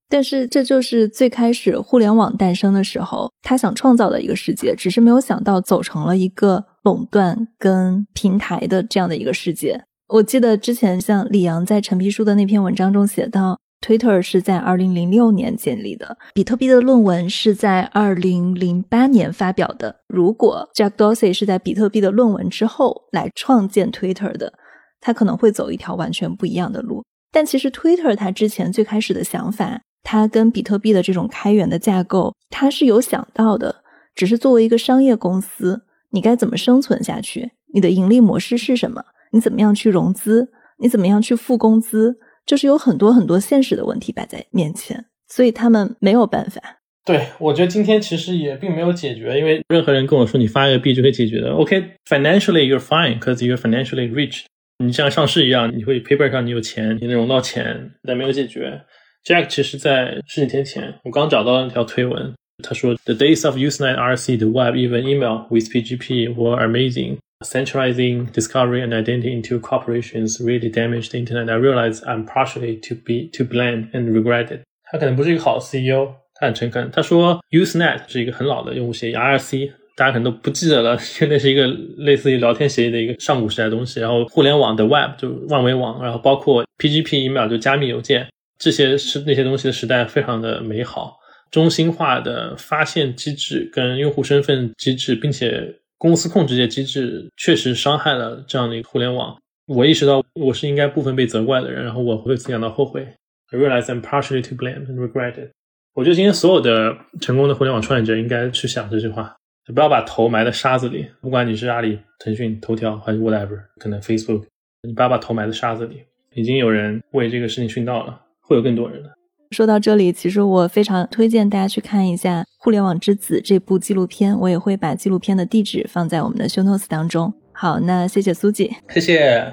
[0.09, 9.83] 但是这就是最开始互联网诞生的时候，他想创造的一个世界，只是没有想到走成了一个垄断跟平台的这样的一个世界。
[10.13, 19.97] 我记得之前像李阳在陈皮书的那篇文章中写到，Twitter 是在二零零六年建立的，比特币的论文是在二零零八年发表的。
[20.07, 24.53] 如果 Jack Dorsey 是在比特币的论文之后来创建 Twitter 的，
[25.01, 27.03] 他可能会走一条完全不一样的路。
[27.31, 33.77] 但其实 Twitter 它之前最开始的想法，它跟比特币的这种开源的架构，它是有想到的，
[34.15, 37.53] 只是作为一个商业公司，你该怎么生存下去？
[37.73, 39.03] 你的盈利模式是什么？
[39.33, 40.49] 你怎么样去融资？
[40.78, 42.16] 你怎么样去付工资？
[42.45, 46.61] 就是有很多很多现实的问题摆在面前，所以他们没有办法。
[47.05, 51.53] 对，我觉得今天其实也并没有解决，因为任何人跟我说你发一个币就可以解决的。
[51.53, 54.45] OK，financially you're fine because you're financially rich。
[54.85, 58.83] 你像上市一样，你会 paper 上你有钱，你能融到钱，但没有解决。
[59.24, 68.83] Jack 其实在十几天前，我刚找到那条推文，他说：“The days of Usenet RC, the web, even email with PGP were amazing.” centralizing discovery
[68.83, 71.51] and identity into corporations really damaged the internet.
[71.51, 74.61] I realize I'm partially to be to blame and regret it.
[74.91, 76.89] 他可能不是一个好 CEO，他很诚恳。
[76.93, 83.99] 他说 Usenet 是一个很老的用户协议，RC 大家可能都不记得了，因为那是一个类似于聊天协议的一个上古时代的东西。
[83.99, 91.19] 然后互联网的 Web 就万维网，然后包括 PGP email 就加密邮件，这些是那些东西的时代非常的美好，
[91.53, 99.39] 中心化的发现机制跟用户身份机制，并且公司控制这些机制确实伤害了这样的一个互联网。
[99.67, 103.07] 我意识到我是应该部分被责怪的人，然后我会感到后悔。
[103.53, 105.51] I realize I'm partially to blame and regret it。
[105.95, 109.37] 我觉得今天所有的成功的互联网创业者应该去想这句话：
[109.67, 111.07] 就不要把头埋在沙子里。
[111.21, 114.45] 不管你是阿里、腾讯、头条还是 whatever，可能 Facebook，
[114.83, 116.03] 你不要把头埋在沙子里。
[116.35, 119.13] 已经有人为这个事情殉道了，会有更多人的。
[119.53, 127.33] 说到这里，其实我非常推荐大家去看一下《互联网之子》这部纪录片，我也会把纪录片的地址放在我们的 show notes 当中。
[127.53, 129.53] 好，那谢谢苏姐，谢谢。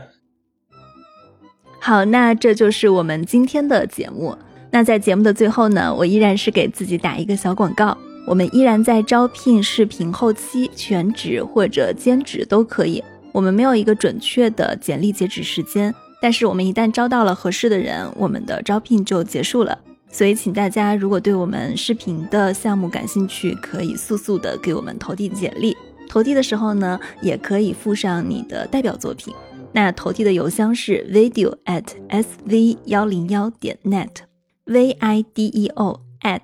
[1.80, 4.36] 好，那这就是我们今天的节目。
[4.72, 13.04] 那在节目的最后呢，我依然是给自己打一个小广告，我们依然在招聘视频后期，全职或者兼职都可以。
[13.32, 19.78] 我们没有一个准确的简历截止时间，但是我们一旦招到了合适的人，我们的招聘就结束了。
[20.12, 25.78] 所以请大家如果对我们视频的项目感兴趣，可以速速的给我们投递简历。
[26.10, 29.34] 投递的时候呢，也可以附上你的代表作品。
[29.72, 36.41] 那投递的邮箱是 video at sv 幺零幺点 net，v i d e o at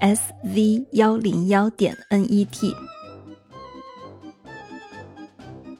[0.00, 2.74] s v 幺零幺点 n e t。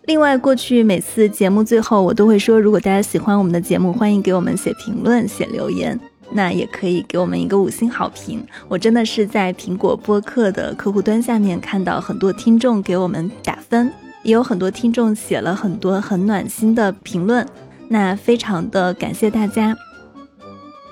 [0.06, 6.00] 另外，过去每次节目最后，我都会说，如果大家喜欢我们的节目，欢迎给我们写评论、写留言。
[6.36, 8.46] 那也可以给我们一个五星好评。
[8.68, 13.90] 我真的是在苹果播客的客户端下面看到很多听众给我们打分，
[14.22, 17.44] 也有很多听众写了很多很暖心的评论。
[17.88, 19.74] 那非常的感谢大家。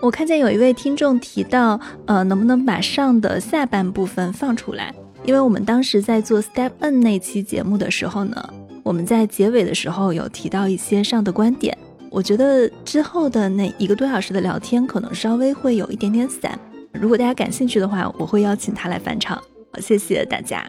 [0.01, 4.95] 我看见有一位听众提到，呃，能不能把上的下半部分放出来？
[5.24, 8.49] 因为我们当时在做 Step N 那期节目的时候呢，
[8.82, 11.76] 我们在结尾的时候有提到一些上的观点。
[12.14, 16.56] 我觉得之后的那一个多小时的聊天可能稍微会有一点点散
[16.92, 19.36] 如果大家感兴趣的话我会邀请他来返场。
[19.72, 20.64] 好谢谢大家。